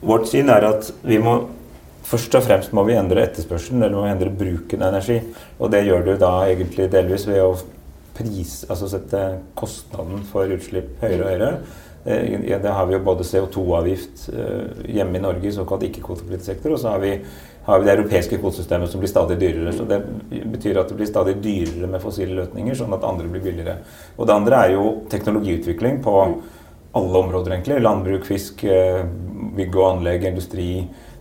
vårt 0.04 0.28
syn 0.30 0.52
er 0.52 0.70
at 0.74 0.92
vi 1.04 1.20
må 1.22 1.42
Først 2.04 2.34
og 2.36 2.42
fremst 2.44 2.74
må 2.76 2.82
vi 2.84 2.92
endre 3.00 3.22
etterspørselen, 3.24 3.80
eller 3.80 3.96
må 3.96 4.02
vi 4.04 4.10
endre 4.12 4.32
bruken 4.36 4.82
av 4.84 4.90
energi. 4.92 5.14
Og 5.56 5.70
det 5.72 5.86
gjør 5.86 6.02
du 6.04 6.10
da 6.20 6.32
egentlig 6.44 6.90
delvis 6.92 7.24
ved 7.24 7.40
å 7.40 7.54
pris, 8.14 8.58
altså 8.68 8.90
sette 8.92 9.22
kostnaden 9.56 10.20
for 10.28 10.52
utslipp 10.52 11.00
høyere 11.00 11.22
og 11.22 11.30
høyere. 11.30 11.48
Eh, 12.04 12.60
det 12.60 12.74
har 12.76 12.86
vi 12.86 12.96
jo 12.98 13.02
både 13.04 13.24
CO2-avgift 13.24 14.28
eh, 14.36 14.84
hjemme 14.98 15.18
i 15.18 15.24
Norge, 15.24 15.48
i 15.48 15.56
såkalt 15.56 15.86
ikke-kvotepliktig 15.88 16.50
sektor, 16.52 16.74
og 16.74 16.82
så 16.82 16.92
har 16.92 17.00
vi, 17.02 17.14
har 17.64 17.80
vi, 17.80 17.88
det 17.88 17.94
europeiske 17.96 18.38
kvotesystemet 18.42 18.92
som 18.92 19.00
blir 19.00 19.10
stadig 19.10 19.38
dyrere. 19.40 19.72
Så 19.72 19.88
det 19.88 20.02
betyr 20.52 20.82
at 20.82 20.92
det 20.92 20.98
blir 20.98 21.08
stadig 21.08 21.38
dyrere 21.44 21.88
med 21.88 22.04
fossile 22.04 22.36
løsninger, 22.42 22.76
sånn 22.78 22.92
at 22.96 23.08
andre 23.08 23.30
blir 23.32 23.44
billigere. 23.48 23.78
Og 24.18 24.28
det 24.28 24.36
andre 24.36 24.60
er 24.60 24.76
jo 24.76 24.90
teknologiutvikling 25.12 26.02
på 26.04 26.18
alle 26.94 27.18
områder, 27.18 27.56
egentlig. 27.56 27.80
Landbruk, 27.82 28.26
fisk, 28.28 28.64
eh, 28.64 29.02
bygg 29.56 29.76
og 29.76 29.88
anlegg, 29.90 30.24
industri 30.30 30.68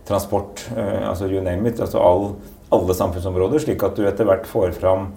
transport, 0.06 0.68
eh, 0.76 1.08
altså 1.08 1.26
you 1.26 1.42
name 1.42 1.68
it. 1.68 1.80
altså 1.80 1.98
all, 1.98 2.34
alle 2.72 2.94
samfunnsområder, 2.94 3.58
slik 3.58 3.82
at 3.82 3.96
du 3.96 4.06
etter 4.06 4.28
hvert 4.28 4.46
får 4.46 4.74
fram 4.78 5.12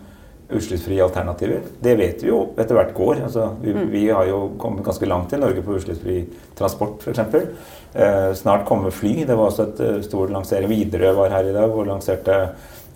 utslippsfrie 0.49 1.03
alternativer. 1.03 1.61
Det 1.83 1.95
vet 1.99 2.23
vi 2.23 2.29
jo 2.29 2.39
etter 2.55 2.77
hvert 2.77 2.93
går. 2.95 3.23
Altså, 3.27 3.49
vi, 3.61 3.73
mm. 3.75 3.89
vi, 3.91 4.03
har 4.09 4.29
jo 4.29 4.39
kommet 4.61 4.85
ganske 4.85 5.09
langt 5.09 5.33
i 5.35 5.39
Norge 5.41 5.63
på 5.63 5.75
utslippsfri 5.75 6.21
transport, 6.55 7.03
f.eks. 7.03 7.19
Eh, 7.93 8.31
snart 8.39 8.65
kommer 8.67 8.95
fly. 8.95 9.25
Det 9.27 9.35
var 9.35 9.51
også 9.51 9.67
et 9.67 9.81
uh, 9.83 9.99
stor 10.05 10.31
lansering. 10.31 10.71
Widerøe 10.71 11.15
var 11.17 11.35
her 11.35 11.49
i 11.49 11.55
dag 11.55 11.73
og 11.73 11.89
lanserte 11.89 12.39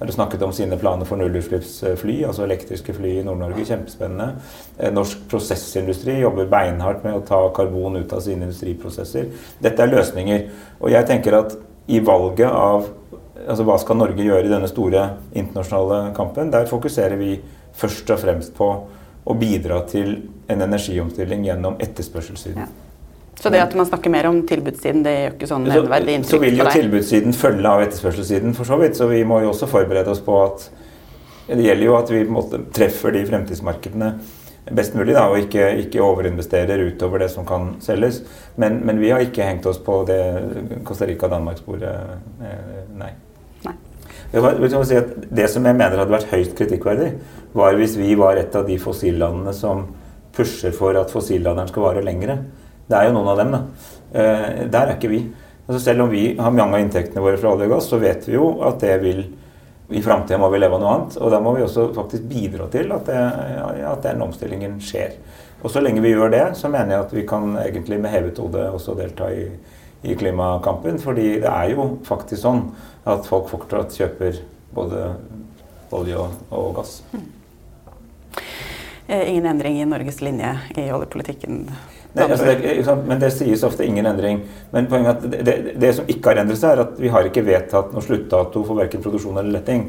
eller 0.01 0.11
snakket 0.11 0.41
om 0.41 0.53
sine 0.53 0.77
planer 0.81 1.05
for 1.05 1.21
nullutslippsfly, 1.21 2.15
altså 2.25 2.45
elektriske 2.47 2.93
fly 2.97 3.11
i 3.19 3.25
Nord-Norge. 3.25 3.65
Kjempespennende. 3.67 4.31
Eh, 4.77 4.89
norsk 4.93 5.27
prosessindustri 5.29 6.15
jobber 6.23 6.49
beinhardt 6.49 7.03
med 7.05 7.19
å 7.19 7.25
ta 7.27 7.41
karbon 7.53 7.99
ut 7.99 8.15
av 8.17 8.23
sine 8.25 8.47
industriprosesser. 8.47 9.29
Dette 9.61 9.85
er 9.85 9.93
løsninger. 9.93 10.47
Og 10.81 10.89
jeg 10.89 11.05
tenker 11.09 11.37
at 11.37 11.53
i 11.91 12.01
valget 12.01 12.49
av 12.49 12.89
altså 13.41 13.65
hva 13.65 13.77
skal 13.81 13.97
Norge 14.01 14.25
gjøre 14.25 14.45
i 14.45 14.53
denne 14.53 14.69
store 14.69 15.05
internasjonale 15.37 16.15
kampen, 16.17 16.51
der 16.53 16.69
fokuserer 16.69 17.17
vi 17.21 17.35
først 17.77 18.09
og 18.13 18.21
fremst 18.21 18.57
på 18.57 18.71
å 19.21 19.37
bidra 19.37 19.83
til 19.89 20.15
en 20.49 20.65
energiomstilling 20.65 21.45
gjennom 21.45 21.77
etterspørselssiden. 21.81 22.65
Ja. 22.65 22.90
Så 23.41 23.49
det 23.49 23.61
at 23.63 23.73
man 23.73 23.87
snakker 23.89 24.13
mer 24.13 24.27
om 24.29 24.43
tilbudssiden, 24.45 25.01
det 25.05 25.13
gjør 25.15 25.31
ikke 25.33 25.47
sånn 25.49 25.63
nevneverdig 25.65 26.19
inntrykk 26.19 26.35
på 26.35 26.43
deg? 26.43 26.51
Så 26.51 26.59
vil 26.59 26.59
jo 26.59 26.73
tilbudssiden 26.75 27.33
følge 27.33 27.71
av 27.71 27.85
etterspørselssiden, 27.87 28.53
for 28.57 28.69
så 28.69 28.77
vidt. 28.77 28.99
Så 28.99 29.07
vi 29.09 29.23
må 29.25 29.39
jo 29.41 29.49
også 29.55 29.69
forberede 29.71 30.13
oss 30.13 30.21
på 30.25 30.35
at 30.43 30.67
det 31.47 31.65
gjelder 31.65 31.87
jo 31.87 31.95
at 31.97 32.13
vi 32.13 32.21
måte 32.29 32.61
treffer 32.75 33.15
de 33.15 33.25
fremtidsmarkedene 33.25 34.11
best 34.69 34.93
mulig, 34.93 35.15
da, 35.17 35.25
og 35.31 35.41
ikke, 35.41 35.65
ikke 35.87 36.03
overinvesterer 36.05 36.83
utover 36.85 37.23
det 37.23 37.31
som 37.33 37.47
kan 37.49 37.73
selges. 37.83 38.21
Men, 38.61 38.79
men, 38.85 39.01
vi 39.01 39.09
har 39.09 39.23
ikke 39.25 39.47
hengt 39.47 39.65
oss 39.65 39.81
på 39.81 40.03
det 40.07 40.21
Costa 40.87 41.09
Rica-Danmark-sporet. 41.09 42.13
Eh, 42.45 42.85
nei. 43.01 43.09
nei. 43.65 43.75
Si 44.85 45.01
det 45.33 45.49
som 45.51 45.65
jeg 45.65 45.79
mener 45.81 45.97
hadde 45.97 46.13
vært 46.13 46.29
høyst 46.31 46.53
kritikkverdig, 46.59 47.09
var 47.57 47.75
hvis 47.79 47.97
vi 47.99 48.13
var 48.19 48.39
et 48.39 48.55
av 48.55 48.69
de 48.69 48.77
fossillandene 48.79 49.53
som 49.57 49.87
pusher 50.35 50.71
for 50.75 50.95
at 50.99 51.11
fossilladeren 51.11 51.71
skal 51.71 51.89
vare 51.89 52.05
lengre. 52.05 52.37
Det 52.91 52.99
er 52.99 53.07
jo 53.07 53.15
noen 53.15 53.31
av 53.31 53.39
dem, 53.39 53.53
da. 53.55 53.61
Eh, 54.11 54.65
der 54.71 54.89
er 54.89 54.97
ikke 54.97 55.11
vi. 55.11 55.21
Altså 55.67 55.79
selv 55.85 56.03
om 56.05 56.09
vi 56.11 56.25
har 56.35 56.51
mange 56.51 56.75
av 56.75 56.83
inntektene 56.83 57.23
våre 57.23 57.39
fra 57.39 57.53
olje 57.53 57.69
og 57.69 57.77
gass, 57.77 57.87
så 57.87 57.99
vet 58.01 58.27
vi 58.27 58.35
jo 58.35 58.57
at 58.67 58.81
det 58.83 58.97
vil 59.03 59.21
i 59.91 60.01
framtida 60.03 60.39
må 60.39 60.47
vi 60.51 60.59
leve 60.59 60.75
av 60.77 60.81
noe 60.83 60.95
annet. 60.95 61.17
Og 61.19 61.31
da 61.31 61.39
må 61.43 61.53
vi 61.55 61.63
også 61.65 61.89
faktisk 61.95 62.25
bidra 62.27 62.67
til 62.71 62.91
at, 62.95 63.07
det, 63.07 63.83
at 63.87 64.03
den 64.05 64.23
omstillingen 64.23 64.79
skjer. 64.83 65.17
Og 65.61 65.71
så 65.71 65.83
lenge 65.83 66.01
vi 66.03 66.13
gjør 66.13 66.31
det, 66.33 66.45
så 66.57 66.71
mener 66.71 66.95
jeg 66.95 67.05
at 67.05 67.15
vi 67.15 67.25
kan 67.27 67.55
egentlig 67.61 67.99
med 68.01 68.13
hevet 68.13 68.39
hode 68.41 68.63
også 68.71 68.95
delta 68.97 69.29
i, 69.35 69.45
i 70.07 70.15
klimakampen. 70.17 70.99
Fordi 70.99 71.27
det 71.43 71.51
er 71.51 71.75
jo 71.75 71.87
faktisk 72.07 72.41
sånn 72.43 72.65
at 73.07 73.27
folk 73.29 73.51
fortsatt 73.51 73.95
kjøper 73.99 74.41
både 74.75 75.05
olje 75.95 76.19
og, 76.19 76.39
og 76.55 76.73
gass. 76.79 76.99
Mm. 77.11 77.29
Ingen 79.11 79.49
endring 79.51 79.81
i 79.81 79.87
Norges 79.87 80.21
linje 80.23 80.53
i 80.79 80.87
oljepolitikken 80.95 81.65
Nei, 82.11 82.25
altså 82.27 82.45
det, 82.47 82.95
men 83.07 83.19
det 83.21 83.29
sies 83.31 83.61
ofte 83.63 83.85
ingen 83.87 84.07
endring. 84.09 84.41
Men 84.73 84.87
poenget 84.91 85.11
er 85.11 85.35
at 85.35 85.45
det, 85.47 85.59
det, 85.79 85.91
som 85.95 86.09
ikke 86.11 86.33
har 86.33 86.41
endret 86.43 86.59
seg, 86.59 86.73
er 86.73 86.83
at 86.83 86.97
vi 86.99 87.11
har 87.13 87.27
ikke 87.27 87.45
vedtatt 87.47 87.93
noe 87.95 88.03
sluttdato 88.03 88.65
for 88.67 88.79
verken 88.81 89.03
produksjon 89.03 89.39
eller 89.39 89.55
letting. 89.55 89.85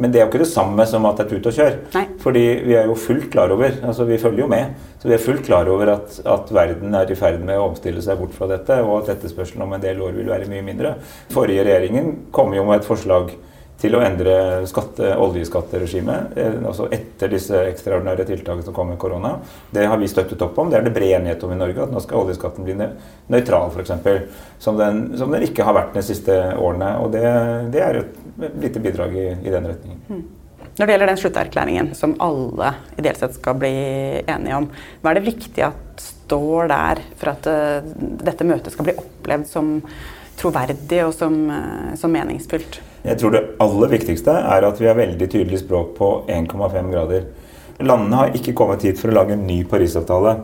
Men 0.00 0.12
det 0.12 0.20
er 0.20 0.24
jo 0.24 0.30
ikke 0.30 0.42
det 0.44 0.50
samme 0.50 0.84
som 0.86 1.06
at 1.08 1.18
det 1.18 1.26
er 1.26 1.30
tut 1.32 1.48
og 1.50 1.56
kjør. 1.56 1.76
Nei. 1.96 2.04
Fordi 2.22 2.44
vi 2.66 2.76
er 2.78 2.88
jo 2.88 2.96
fullt 2.98 3.26
klar 3.32 3.52
over 3.54 3.74
altså 3.74 4.06
vi 4.08 4.18
følger 4.22 4.44
jo 4.44 4.48
med, 4.50 4.74
så 5.02 5.10
vi 5.10 5.16
er 5.16 5.22
fullt 5.22 5.44
klar 5.46 5.70
over 5.70 5.92
at, 5.96 6.18
at, 6.24 6.52
verden 6.54 6.94
er 6.96 7.10
i 7.10 7.18
ferd 7.18 7.40
med 7.42 7.58
å 7.58 7.68
omstille 7.68 8.02
seg 8.04 8.18
bort 8.20 8.34
fra 8.36 8.48
dette, 8.50 8.80
og 8.84 9.00
at 9.00 9.14
etterspørselen 9.16 9.66
om 9.66 9.74
en 9.76 9.82
del 9.82 10.00
år 10.04 10.14
vil 10.16 10.30
være 10.30 10.48
mye 10.50 10.64
mindre. 10.66 10.94
Forrige 11.34 11.66
regjeringen 11.66 12.12
kom 12.34 12.54
jo 12.54 12.66
med 12.68 12.80
et 12.80 12.88
forslag 12.88 13.34
til 13.80 13.96
å 13.96 14.02
endre 14.04 14.34
skatte, 14.68 15.14
oljeskatteregimet 15.20 16.36
eh, 16.38 16.56
altså 16.68 16.88
etter 16.92 17.32
disse 17.32 17.62
ekstraordinære 17.70 18.26
tiltakene 18.28 18.66
som 18.66 18.76
kom 18.76 18.92
med 18.92 19.00
korona. 19.00 19.36
Det 19.72 19.86
har 19.88 20.00
vi 20.00 20.10
støttet 20.10 20.42
opp 20.44 20.58
om. 20.60 20.70
Det 20.70 20.80
er 20.80 20.86
det 20.86 20.94
bred 20.96 21.16
enighet 21.20 21.46
om 21.46 21.54
i 21.54 21.60
Norge, 21.60 21.86
at 21.86 21.94
nå 21.94 22.02
skal 22.04 22.24
oljeskatten 22.24 22.66
bli 22.66 22.76
nøytral, 22.78 23.72
f.eks. 23.72 23.94
Som, 24.60 24.80
som 25.16 25.32
den 25.32 25.48
ikke 25.48 25.64
har 25.66 25.76
vært 25.76 25.96
de 25.96 26.04
siste 26.04 26.36
årene. 26.56 26.92
Og 27.00 27.14
det, 27.14 27.24
det 27.72 27.86
er 27.86 28.02
et 28.02 28.60
lite 28.60 28.82
bidrag 28.84 29.16
i, 29.16 29.30
i 29.40 29.54
den 29.54 29.72
retningen. 29.72 30.04
Mm. 30.10 30.28
Når 30.78 30.86
det 30.86 30.94
gjelder 30.94 31.10
den 31.10 31.20
slutterklæringen 31.20 31.90
som 31.98 32.14
alle 32.24 32.70
ideelt 32.96 33.20
sett 33.20 33.34
skal 33.36 33.58
bli 33.60 33.74
enige 34.22 34.56
om, 34.56 34.70
hva 35.02 35.12
er 35.12 35.18
det 35.18 35.26
viktig 35.26 35.64
at 35.66 36.04
står 36.04 36.70
der 36.70 37.02
for 37.20 37.32
at 37.32 37.48
uh, 37.50 37.90
dette 38.24 38.46
møtet 38.46 38.72
skal 38.72 38.86
bli 38.86 38.94
opplevd 38.96 39.48
som 39.50 39.74
troverdig 40.40 41.02
og 41.06 41.12
som, 41.16 41.36
uh, 41.52 41.92
som 42.00 42.12
meningsfylt? 42.14 42.80
Jeg 43.04 43.20
tror 43.20 43.32
det 43.32 43.44
aller 43.62 43.92
viktigste 43.94 44.34
er 44.34 44.66
at 44.66 44.80
vi 44.80 44.88
har 44.88 44.98
veldig 44.98 45.28
tydelig 45.30 45.62
språk 45.62 45.94
på 45.96 46.10
1,5 46.28 46.90
grader. 46.92 47.28
Landene 47.80 48.18
har 48.18 48.34
ikke 48.36 48.52
kommet 48.56 48.84
hit 48.84 49.00
for 49.00 49.08
å 49.08 49.16
lage 49.16 49.36
en 49.36 49.46
ny 49.48 49.62
Parisavtale. 49.68 50.34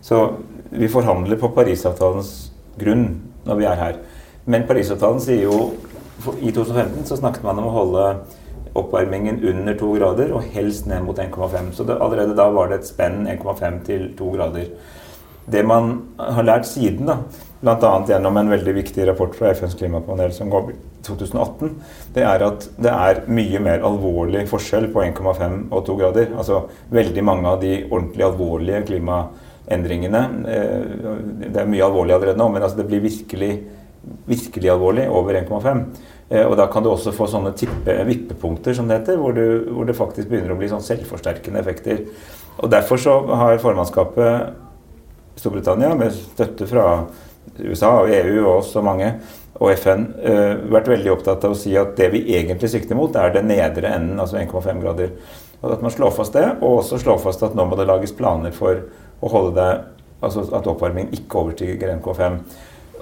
Så 0.00 0.22
vi 0.70 0.88
forhandler 0.88 1.36
på 1.40 1.50
Parisavtalens 1.56 2.32
grunn 2.80 3.08
når 3.44 3.60
vi 3.60 3.68
er 3.68 3.80
her. 3.80 4.00
Men 4.46 4.64
Parisavtalen 4.68 5.20
sier 5.22 5.44
jo 5.48 5.60
I 6.40 6.48
2015 6.48 7.04
så 7.10 7.18
snakket 7.18 7.44
man 7.44 7.58
om 7.60 7.66
å 7.68 7.74
holde 7.74 8.04
oppvarmingen 8.76 9.42
under 9.44 9.76
2 9.76 9.90
grader, 9.98 10.30
og 10.32 10.46
helst 10.54 10.86
ned 10.88 11.04
mot 11.04 11.18
1,5. 11.18 11.72
Så 11.76 11.84
det, 11.84 11.98
allerede 12.00 12.36
da 12.36 12.48
var 12.52 12.70
det 12.70 12.80
et 12.80 12.88
spenn 12.88 13.26
1,5 13.28 13.82
til 13.84 14.06
2 14.16 14.30
grader. 14.32 14.70
Det 15.46 15.62
man 15.66 15.92
har 16.18 16.46
lært 16.46 16.66
siden, 16.66 17.06
da, 17.06 17.20
bl.a. 17.62 17.92
gjennom 18.08 18.36
en 18.36 18.50
veldig 18.50 18.74
viktig 18.80 19.06
rapport 19.08 19.34
fra 19.36 19.52
FNs 19.54 19.76
klimapanel 19.78 20.32
som 20.34 20.50
går 20.50 20.72
i 20.72 20.76
2018, 21.06 21.70
det 22.16 22.24
er 22.26 22.44
at 22.46 22.66
det 22.82 22.92
er 22.92 23.22
mye 23.30 23.60
mer 23.62 23.84
alvorlig 23.86 24.42
forskjell 24.50 24.90
på 24.94 25.04
1,5 25.04 25.56
og 25.70 25.84
2 25.86 25.96
grader. 26.00 26.34
Altså 26.34 26.64
veldig 26.94 27.24
mange 27.26 27.52
av 27.52 27.62
de 27.62 27.76
ordentlig 27.84 28.26
alvorlige 28.26 28.82
klimaendringene 28.90 30.24
eh, 30.50 30.90
Det 31.46 31.62
er 31.62 31.70
mye 31.70 31.86
alvorlig 31.86 32.16
allerede 32.16 32.42
nå, 32.42 32.50
men 32.50 32.66
altså 32.66 32.82
det 32.82 32.90
blir 32.90 33.06
virkelig, 33.06 33.52
virkelig 34.26 34.74
alvorlig 34.74 35.06
over 35.06 35.38
1,5. 35.44 35.86
Eh, 36.28 36.42
og 36.42 36.56
da 36.58 36.66
kan 36.72 36.82
du 36.82 36.90
også 36.90 37.14
få 37.14 37.30
sånne 37.30 37.54
tippe, 37.58 37.94
vippepunkter, 38.10 38.74
som 38.74 38.90
det 38.90 38.98
heter, 39.00 39.22
hvor, 39.22 39.36
du, 39.36 39.70
hvor 39.70 39.86
det 39.86 39.98
faktisk 39.98 40.30
begynner 40.32 40.56
å 40.56 40.58
bli 40.58 40.74
sånn 40.74 40.84
selvforsterkende 40.84 41.62
effekter. 41.62 42.02
Og 42.56 42.70
Derfor 42.72 42.98
så 42.98 43.20
har 43.36 43.60
formannskapet 43.62 44.65
Storbritannia, 45.36 45.94
med 45.94 46.14
støtte 46.16 46.68
fra 46.68 46.86
USA 47.60 47.92
og 48.02 48.12
EU 48.12 48.38
og 48.42 48.52
oss 48.58 48.74
og 48.76 48.86
mange, 48.86 49.10
og 49.56 49.72
FN, 49.78 50.06
uh, 50.20 50.62
vært 50.72 50.90
veldig 50.92 51.12
opptatt 51.14 51.44
av 51.48 51.54
å 51.54 51.58
si 51.58 51.72
at 51.78 51.94
det 51.96 52.10
vi 52.12 52.26
egentlig 52.36 52.70
sikter 52.72 52.98
mot, 52.98 53.14
er 53.16 53.32
den 53.34 53.48
nedre 53.48 53.92
enden, 53.94 54.20
altså 54.20 54.40
1,5 54.40 54.82
grader. 54.82 55.12
Og 55.62 55.72
At 55.72 55.84
man 55.84 55.92
slår 55.92 56.12
fast 56.16 56.36
det, 56.36 56.46
og 56.60 56.82
også 56.82 57.00
slår 57.00 57.20
fast 57.22 57.44
at 57.46 57.56
nå 57.56 57.64
må 57.68 57.78
det 57.78 57.88
lages 57.88 58.12
planer 58.16 58.52
for 58.56 58.82
å 59.20 59.32
holde 59.32 59.54
det 59.60 59.70
Altså 60.24 60.46
at 60.56 60.64
oppvarming 60.64 61.10
ikke 61.12 61.42
overstiger 61.42 61.90
1,5. 61.92 62.38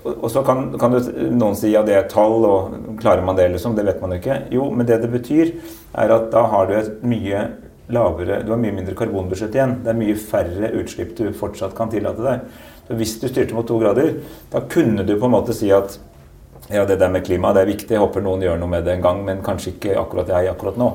Og 0.04 0.26
så 0.32 0.42
kan, 0.44 0.66
kan 0.80 0.92
du, 0.92 0.98
noen 1.32 1.54
si 1.56 1.70
at 1.70 1.76
ja, 1.78 1.82
det 1.86 1.94
er 1.96 2.08
tall, 2.10 2.44
og 2.44 2.96
klarer 3.00 3.24
man 3.24 3.38
det, 3.38 3.46
liksom? 3.54 3.76
Det 3.76 3.86
vet 3.86 4.02
man 4.02 4.12
jo 4.12 4.18
ikke. 4.20 4.38
Jo, 4.52 4.66
men 4.74 4.88
det 4.88 4.98
det 5.04 5.12
betyr, 5.12 5.54
er 5.94 6.12
at 6.12 6.26
da 6.34 6.44
har 6.52 6.68
du 6.68 6.74
et 6.76 7.04
mye 7.06 7.44
lavere 7.92 8.42
Du 8.44 8.52
har 8.54 8.60
mye 8.60 8.72
mindre 8.72 8.94
karbonbudsjett 8.96 9.56
igjen. 9.56 9.78
Det 9.84 9.92
er 9.92 9.98
mye 9.98 10.16
færre 10.16 10.72
utslipp 10.80 11.16
du 11.18 11.26
fortsatt 11.36 11.76
kan 11.76 11.92
tillate 11.92 12.24
deg. 12.24 12.48
Så 12.88 12.96
hvis 12.98 13.18
du 13.20 13.28
styrte 13.28 13.56
mot 13.56 13.66
to 13.68 13.78
grader, 13.80 14.18
da 14.52 14.64
kunne 14.70 15.04
du 15.04 15.16
på 15.18 15.28
en 15.28 15.36
måte 15.36 15.56
si 15.56 15.70
at 15.72 15.98
ja, 16.72 16.84
det 16.88 16.96
der 16.96 17.10
med 17.12 17.26
klima 17.26 17.52
det 17.52 17.64
er 17.64 17.68
viktig, 17.68 17.92
jeg 17.92 18.00
håper 18.00 18.22
noen 18.24 18.40
gjør 18.44 18.56
noe 18.60 18.70
med 18.72 18.86
det 18.86 18.94
en 18.94 19.04
gang, 19.04 19.18
men 19.26 19.42
kanskje 19.44 19.74
ikke 19.74 19.98
akkurat 20.00 20.30
jeg 20.32 20.48
akkurat 20.48 20.78
nå. 20.80 20.86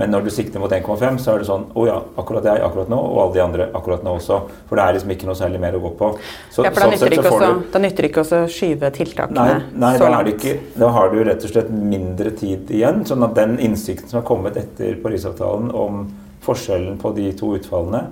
Men 0.00 0.14
når 0.14 0.24
du 0.24 0.30
sikter 0.32 0.62
mot 0.62 0.72
1,5, 0.72 1.18
så 1.20 1.34
er 1.34 1.42
det 1.42 1.46
sånn 1.48 1.64
Å 1.74 1.76
oh 1.76 1.84
ja, 1.84 1.96
akkurat 2.22 2.46
jeg 2.46 2.62
akkurat 2.64 2.88
nå, 2.88 2.96
og 2.96 3.18
alle 3.24 3.34
de 3.34 3.42
andre 3.42 3.66
akkurat 3.76 4.04
nå 4.06 4.14
også. 4.16 4.38
For 4.70 4.80
det 4.80 4.86
er 4.86 4.96
liksom 4.96 5.12
ikke 5.12 5.28
noe 5.28 5.36
særlig 5.36 5.60
mer 5.60 5.76
å 5.76 5.82
gå 5.82 5.90
på. 5.98 6.10
Så, 6.48 6.64
ja, 6.64 6.70
for 6.70 6.80
da 6.80 6.86
sånn 6.86 6.94
nytter, 6.94 7.16
sett, 7.16 7.28
også, 7.34 7.50
du, 7.50 7.66
da 7.74 7.82
nytter 7.84 8.08
ikke 8.08 8.24
å 8.24 8.40
skyve 8.54 8.92
tiltakene 8.96 9.44
nei, 9.50 9.58
nei, 9.84 9.92
så 10.00 10.08
langt. 10.08 10.32
Ikke, 10.32 10.56
da 10.78 10.88
har 10.96 11.12
du 11.12 11.20
rett 11.26 11.44
og 11.44 11.52
slett 11.52 11.68
mindre 11.74 12.32
tid 12.38 12.72
igjen. 12.78 13.04
Sånn 13.10 13.26
at 13.26 13.36
den 13.36 13.58
innsikten 13.60 14.08
som 14.08 14.22
har 14.22 14.26
kommet 14.30 14.56
etter 14.62 14.96
Parisavtalen 15.04 15.68
om 15.74 16.06
forskjellen 16.44 16.98
på 17.00 17.14
de 17.16 17.30
to 17.38 17.54
utfallene, 17.58 18.04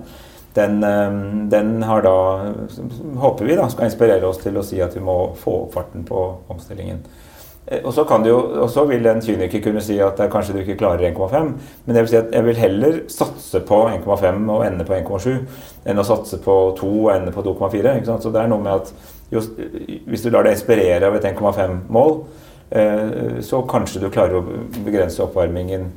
den, 0.57 0.83
eh, 0.83 1.11
den, 1.49 1.83
har 1.83 2.01
da, 2.01 2.17
håper 3.21 3.45
vi 3.45 3.55
da, 3.55 3.69
skal 3.69 3.89
inspirere 3.89 4.27
oss 4.27 4.41
til 4.43 4.57
å 4.57 4.65
si 4.65 4.81
at 4.81 4.95
vi 4.97 5.03
må 5.05 5.17
få 5.39 5.63
opp 5.65 5.75
farten 5.77 6.05
på 6.07 6.25
omstillingen. 6.49 7.03
Eh, 7.69 7.83
og 7.83 7.93
så, 7.93 8.05
kan 8.09 8.23
du 8.25 8.31
og 8.33 8.69
så 8.73 8.85
vil 8.89 9.05
en 9.07 9.21
kyniker 9.21 9.61
kunne 9.63 9.83
si 9.85 9.99
at 10.01 10.19
kanskje 10.31 10.55
du 10.55 10.61
ikke 10.63 10.79
klarer 10.81 11.11
1,5, 11.11 11.53
men 11.85 11.95
jeg 11.95 12.05
vil 12.05 12.11
si 12.11 12.19
at 12.19 12.33
jeg 12.33 12.47
vil 12.47 12.61
heller 12.63 12.99
satse 13.13 13.61
på 13.69 13.83
1,5 13.93 14.49
og 14.49 14.65
ende 14.65 14.87
på 14.87 14.97
1,7 14.97 15.31
enn 15.85 16.01
å 16.01 16.07
satse 16.07 16.41
på 16.43 16.57
2 16.79 16.91
og 17.05 17.13
ende 17.13 17.35
på 17.35 17.45
2,4. 17.45 17.95
Så 18.09 18.33
det 18.33 18.43
er 18.43 18.51
noe 18.51 18.65
med 18.65 18.81
at 18.81 18.93
just, 19.31 19.57
hvis 20.09 20.25
du 20.25 20.31
lar 20.33 20.47
deg 20.47 20.57
inspirere 20.57 21.09
av 21.09 21.17
et 21.17 21.29
1,5-mål, 21.29 22.15
eh, 22.71 23.39
så 23.45 23.63
kanskje 23.69 24.03
du 24.03 24.09
klarer 24.09 24.39
å 24.39 24.45
begrense 24.85 25.21
oppvarmingen 25.25 25.91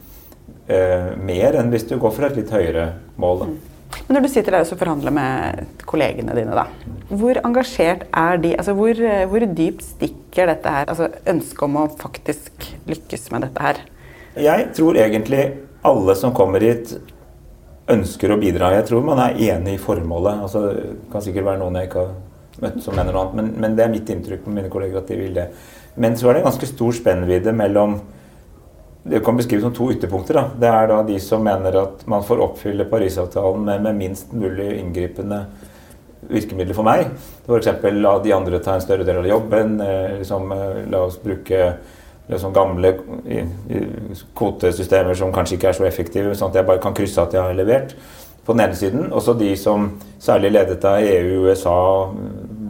mer 1.22 1.58
enn 1.58 1.70
hvis 1.72 1.86
du 1.90 1.96
går 2.00 2.14
for 2.16 2.28
et 2.28 2.38
litt 2.38 2.52
høyere 2.52 2.88
mål. 3.20 3.44
Da. 3.44 3.72
Men 4.06 4.16
når 4.16 4.24
du 4.24 4.30
sitter 4.32 4.56
der 4.56 4.64
og 4.64 4.80
forhandler 4.80 5.14
med 5.14 5.82
kollegene 5.88 6.34
dine, 6.36 6.56
da, 6.56 6.66
hvor 7.12 7.38
engasjert 7.44 8.06
er 8.08 8.40
de? 8.42 8.54
Altså, 8.56 8.74
hvor, 8.78 9.02
hvor 9.30 9.46
dypt 9.46 9.84
stikker 9.84 10.48
dette 10.48 10.72
her? 10.76 10.88
Altså 10.88 11.10
ønsket 11.28 11.66
om 11.68 11.80
å 11.82 11.88
faktisk 12.00 12.70
lykkes 12.88 13.28
med 13.34 13.46
dette 13.46 13.66
her? 13.66 13.82
Jeg 14.40 14.70
tror 14.76 14.96
egentlig 14.96 15.44
alle 15.84 16.16
som 16.16 16.32
kommer 16.36 16.64
hit, 16.64 16.94
ønsker 17.92 18.32
å 18.32 18.38
bidra. 18.40 18.72
Jeg 18.78 18.88
tror 18.88 19.04
man 19.04 19.20
er 19.20 19.38
enig 19.50 19.76
i 19.76 19.82
formålet. 19.82 20.44
Altså, 20.46 20.68
det 20.72 21.12
kan 21.12 21.24
sikkert 21.24 21.50
være 21.50 21.60
noen 21.60 21.80
jeg 21.80 21.90
ikke 21.90 22.06
har 22.06 22.14
møtt 22.62 22.82
som 22.84 22.96
mener 22.96 23.14
noe 23.14 23.26
annet, 23.26 23.38
men, 23.40 23.52
men 23.64 23.76
det 23.76 23.84
er 23.84 23.92
mitt 23.92 24.10
inntrykk 24.12 24.44
på 24.44 24.54
mine 24.54 24.70
kolleger 24.72 25.00
at 25.02 25.10
de 25.10 25.18
vil 25.18 25.36
det. 25.36 25.48
Men 26.00 26.16
så 26.16 26.30
er 26.30 26.38
det 26.38 26.46
ganske 26.46 26.68
stor 26.68 26.94
spennvidde 26.96 27.52
mellom 27.56 27.98
det 29.02 29.20
kan 29.20 29.36
beskrives 29.36 29.64
som 29.64 29.74
to 29.74 29.90
ytterpunkter. 29.92 30.34
Da. 30.34 30.44
Det 30.60 30.68
er 30.70 30.88
da 30.90 31.00
de 31.06 31.18
som 31.20 31.42
mener 31.42 31.74
at 31.80 32.04
man 32.06 32.22
får 32.22 32.42
oppfylle 32.44 32.86
Parisavtalen 32.90 33.64
med, 33.66 33.82
med 33.82 33.98
minst 33.98 34.32
mulig 34.32 34.68
inngripende 34.78 35.42
virkemidler 36.30 36.76
for 36.76 36.86
meg. 36.86 37.08
F.eks. 37.42 37.72
la 37.98 38.12
de 38.22 38.34
andre 38.36 38.62
ta 38.62 38.76
en 38.76 38.84
større 38.84 39.06
del 39.06 39.18
av 39.24 39.26
jobben. 39.26 39.80
Eh, 39.82 40.18
liksom, 40.20 40.52
eh, 40.54 40.84
la 40.92 41.02
oss 41.08 41.18
bruke 41.22 41.72
liksom, 42.30 42.54
gamle 42.54 42.94
kvotesystemer 44.38 45.18
som 45.18 45.34
kanskje 45.34 45.58
ikke 45.58 45.72
er 45.72 45.80
så 45.80 45.88
effektive, 45.88 46.36
sånn 46.38 46.54
at 46.54 46.60
jeg 46.60 46.68
bare 46.70 46.82
kan 46.84 46.94
krysse 46.94 47.26
at 47.26 47.34
jeg 47.34 47.42
har 47.42 47.58
levert. 47.58 47.96
På 48.46 48.54
den 48.54 48.64
ene 48.68 48.78
siden. 48.78 49.10
Også 49.14 49.34
de 49.38 49.50
som 49.58 49.90
særlig 50.22 50.54
ledet 50.54 50.82
av 50.86 51.02
EU, 51.02 51.42
USA, 51.50 51.74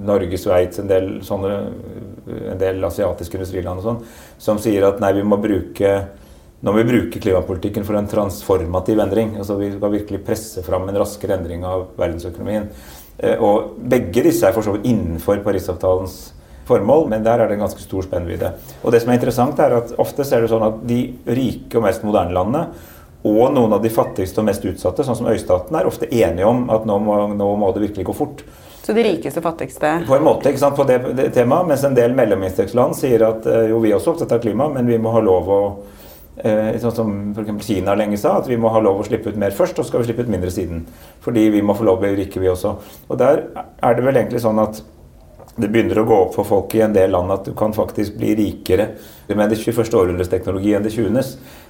Norge, 0.08 0.40
Sveits, 0.40 0.80
en 0.80 0.88
del 0.88 1.12
sånne 1.24 1.52
en 2.32 2.58
del 2.58 2.84
asiatiske 2.86 3.38
industriland 3.38 3.80
og 3.80 3.86
sånn, 3.86 4.02
som 4.40 4.60
sier 4.62 4.86
at 4.86 5.00
nei, 5.02 5.10
vi 5.16 5.24
må 5.26 5.38
bruke 5.42 5.92
nå 6.62 6.70
må 6.70 6.78
vi 6.78 6.90
bruke 6.92 7.20
klimapolitikken 7.22 7.86
for 7.86 7.98
en 7.98 8.06
transformativ 8.10 9.00
endring. 9.02 9.34
altså 9.36 9.56
Vi 9.58 9.72
skal 9.74 9.94
virkelig 9.96 10.22
presse 10.26 10.62
fram 10.62 10.88
en 10.88 11.00
raskere 11.02 11.34
endring 11.34 11.64
av 11.66 11.88
verdensøkonomien. 11.98 12.68
Eh, 13.18 13.42
og 13.42 13.74
Begge 13.78 14.22
disse 14.28 14.46
er 14.46 14.54
for 14.54 14.62
så 14.62 14.76
vidt 14.76 14.86
innenfor 14.86 15.42
Parisavtalens 15.42 16.32
formål, 16.68 17.08
men 17.10 17.24
der 17.26 17.42
er 17.42 17.50
det 17.50 17.58
en 17.58 17.64
ganske 17.66 17.82
stor 17.82 18.06
spennvidde. 18.06 18.52
Og 18.84 18.94
det 18.94 19.02
som 19.02 19.10
er 19.10 19.18
interessant 19.18 19.58
er 19.58 19.74
at 19.80 19.94
Ofte 19.98 20.22
er 20.22 20.44
det 20.44 20.52
sånn 20.52 20.68
at 20.68 20.82
de 20.86 21.00
rike 21.26 21.80
og 21.80 21.86
mest 21.88 22.06
moderne 22.06 22.36
landene 22.36 22.66
og 23.22 23.52
noen 23.54 23.76
av 23.76 23.82
de 23.82 23.90
fattigste 23.92 24.42
og 24.42 24.48
mest 24.48 24.64
utsatte, 24.66 25.04
sånn 25.06 25.18
som 25.18 25.28
øystatene, 25.30 25.78
er 25.78 25.86
ofte 25.86 26.08
enige 26.10 26.46
om 26.48 26.64
at 26.74 26.86
nå 26.88 26.96
må, 26.98 27.18
nå 27.30 27.50
må 27.58 27.70
det 27.74 27.84
virkelig 27.84 28.08
gå 28.08 28.14
fort. 28.18 28.42
Så 28.82 28.94
de 28.96 29.04
rikeste 29.06 29.38
og 29.38 29.46
fattigste 29.46 29.92
På 30.08 30.16
en 30.16 30.24
måte, 30.26 30.50
ikke 30.50 30.58
sant, 30.58 30.74
på 30.74 30.86
det, 30.88 30.96
det 31.14 31.28
temaet. 31.36 31.68
Mens 31.70 31.84
en 31.86 31.94
del 31.94 32.16
mellominntektsland 32.18 32.96
sier 32.98 33.22
at 33.28 33.46
eh, 33.46 33.68
jo, 33.70 33.78
vi 33.84 33.92
er 33.92 33.98
også 34.00 34.16
opptatt 34.16 34.34
av 34.34 34.42
klima, 34.42 34.66
men 34.74 34.90
vi 34.90 34.98
må 34.98 35.14
ha 35.14 35.22
lov 35.22 35.50
å 35.54 35.60
Sånn 36.32 36.94
som 36.96 37.10
f.eks. 37.36 37.66
Kina 37.66 37.92
lenge 37.98 38.16
sa, 38.16 38.38
at 38.40 38.48
vi 38.48 38.56
må 38.56 38.70
ha 38.72 38.80
lov 38.80 39.02
å 39.02 39.04
slippe 39.04 39.28
ut 39.28 39.36
mer 39.40 39.52
først, 39.52 39.76
og 39.76 39.84
så 39.84 39.92
skal 39.92 40.02
vi 40.02 40.08
slippe 40.08 40.24
ut 40.24 40.32
mindre 40.32 40.52
siden. 40.54 40.86
Fordi 41.24 41.44
vi 41.52 41.60
må 41.62 41.76
få 41.76 41.84
lov 41.84 42.00
å 42.00 42.04
bli 42.06 42.14
rike, 42.22 42.40
vi 42.40 42.48
også. 42.48 42.72
Og 43.08 43.20
der 43.20 43.44
er 43.52 43.98
det 43.98 44.06
vel 44.06 44.16
egentlig 44.16 44.40
sånn 44.44 44.62
at 44.62 44.80
det 45.52 45.68
begynner 45.68 46.00
å 46.00 46.06
gå 46.08 46.16
opp 46.16 46.36
for 46.38 46.48
folk 46.48 46.72
i 46.78 46.80
en 46.80 46.94
del 46.94 47.12
land 47.12 47.32
at 47.34 47.44
du 47.44 47.52
kan 47.56 47.74
faktisk 47.76 48.14
bli 48.16 48.30
rikere 48.38 48.86
med 49.36 49.50
det 49.52 49.58
21. 49.60 49.92
århundres 49.98 50.30
teknologi 50.32 50.72
enn 50.72 50.86
det 50.86 50.94
20. 50.94 51.18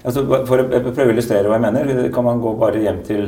Altså, 0.06 0.22
for 0.46 0.62
å 0.62 0.66
prøve 0.70 1.08
å 1.08 1.14
illustrere 1.16 1.50
hva 1.50 1.58
jeg 1.58 1.64
mener, 1.66 1.90
kan 2.14 2.28
man 2.28 2.42
gå 2.42 2.54
bare 2.60 2.84
hjem 2.84 3.00
til 3.06 3.26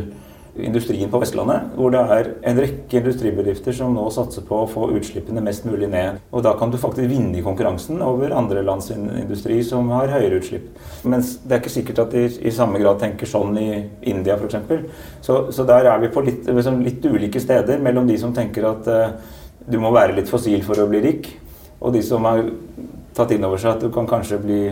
industrien 0.57 1.11
på 1.11 1.19
Vestlandet, 1.19 1.73
hvor 1.75 1.91
det 1.91 2.01
er 2.15 2.29
en 2.47 2.59
rekke 2.63 3.01
industribedrifter 3.01 3.75
som 3.75 3.95
nå 3.97 4.05
satser 4.15 4.45
på 4.47 4.61
å 4.63 4.69
få 4.71 4.87
utslippene 4.95 5.43
mest 5.43 5.67
mulig 5.67 5.89
ned. 5.91 6.21
Og 6.31 6.45
da 6.47 6.53
kan 6.59 6.71
du 6.71 6.79
faktisk 6.79 7.11
vinne 7.11 7.41
i 7.41 7.43
konkurransen 7.45 8.03
over 8.05 8.35
andre 8.39 8.63
lands 8.67 8.93
industri 8.95 9.59
som 9.67 9.91
har 9.95 10.13
høyere 10.15 10.39
utslipp. 10.39 10.69
Mens 11.11 11.37
det 11.43 11.57
er 11.57 11.63
ikke 11.63 11.75
sikkert 11.75 12.05
at 12.05 12.15
de 12.15 12.25
i 12.47 12.55
samme 12.55 12.79
grad 12.83 13.03
tenker 13.03 13.31
sånn 13.31 13.59
i 13.59 13.69
India 14.15 14.39
f.eks. 14.39 14.87
Så, 15.27 15.41
så 15.51 15.67
der 15.69 15.91
er 15.91 16.03
vi 16.05 16.13
på 16.15 16.23
litt, 16.27 16.47
liksom 16.47 16.85
litt, 16.87 17.03
ulike 17.05 17.43
steder 17.43 17.83
mellom 17.83 18.07
de 18.09 18.17
som 18.21 18.33
tenker 18.35 18.71
at 18.71 18.89
uh, 18.89 19.37
du 19.67 19.81
må 19.83 19.91
være 19.95 20.15
litt 20.17 20.31
fossil 20.31 20.63
for 20.65 20.79
å 20.79 20.89
bli 20.89 21.03
rik, 21.05 21.31
og 21.81 21.93
de 21.97 22.03
som 22.05 22.25
har 22.29 22.47
tatt 23.15 23.35
inn 23.35 23.45
over 23.47 23.61
seg 23.61 23.75
at 23.75 23.85
du 23.85 23.91
kan 23.95 24.09
kanskje 24.09 24.41
bli 24.43 24.65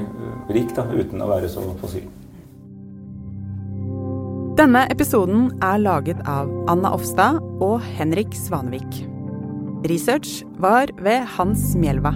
rik 0.54 0.74
da, 0.76 0.86
uten 0.94 1.22
å 1.22 1.30
være 1.30 1.50
så 1.50 1.64
fossil. 1.82 2.06
Denne 4.52 4.82
episoden 4.92 5.46
er 5.64 5.78
laget 5.80 6.18
av 6.28 6.50
Anna 6.68 6.90
Offstad 6.92 7.38
og 7.64 7.78
Henrik 7.96 8.34
Svanevik. 8.36 8.98
Research 9.88 10.42
var 10.60 10.92
ved 11.00 11.24
Hans 11.38 11.70
Mjelva. 11.72 12.12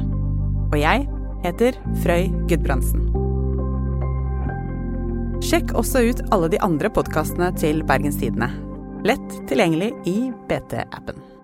Og 0.68 0.77
jeg 0.77 1.07
heter 1.46 1.79
Frøy 2.03 2.29
Gudbrandsen. 2.51 3.07
Sjekk 5.40 5.72
også 5.81 6.05
ut 6.11 6.20
alle 6.29 6.51
de 6.53 6.61
andre 6.61 6.92
podkastene 6.92 7.49
til 7.57 7.81
Bergens 7.88 8.20
Tidende. 8.20 8.51
Lett 9.09 9.40
tilgjengelig 9.49 9.94
i 10.05 10.18
BT-appen. 10.51 11.36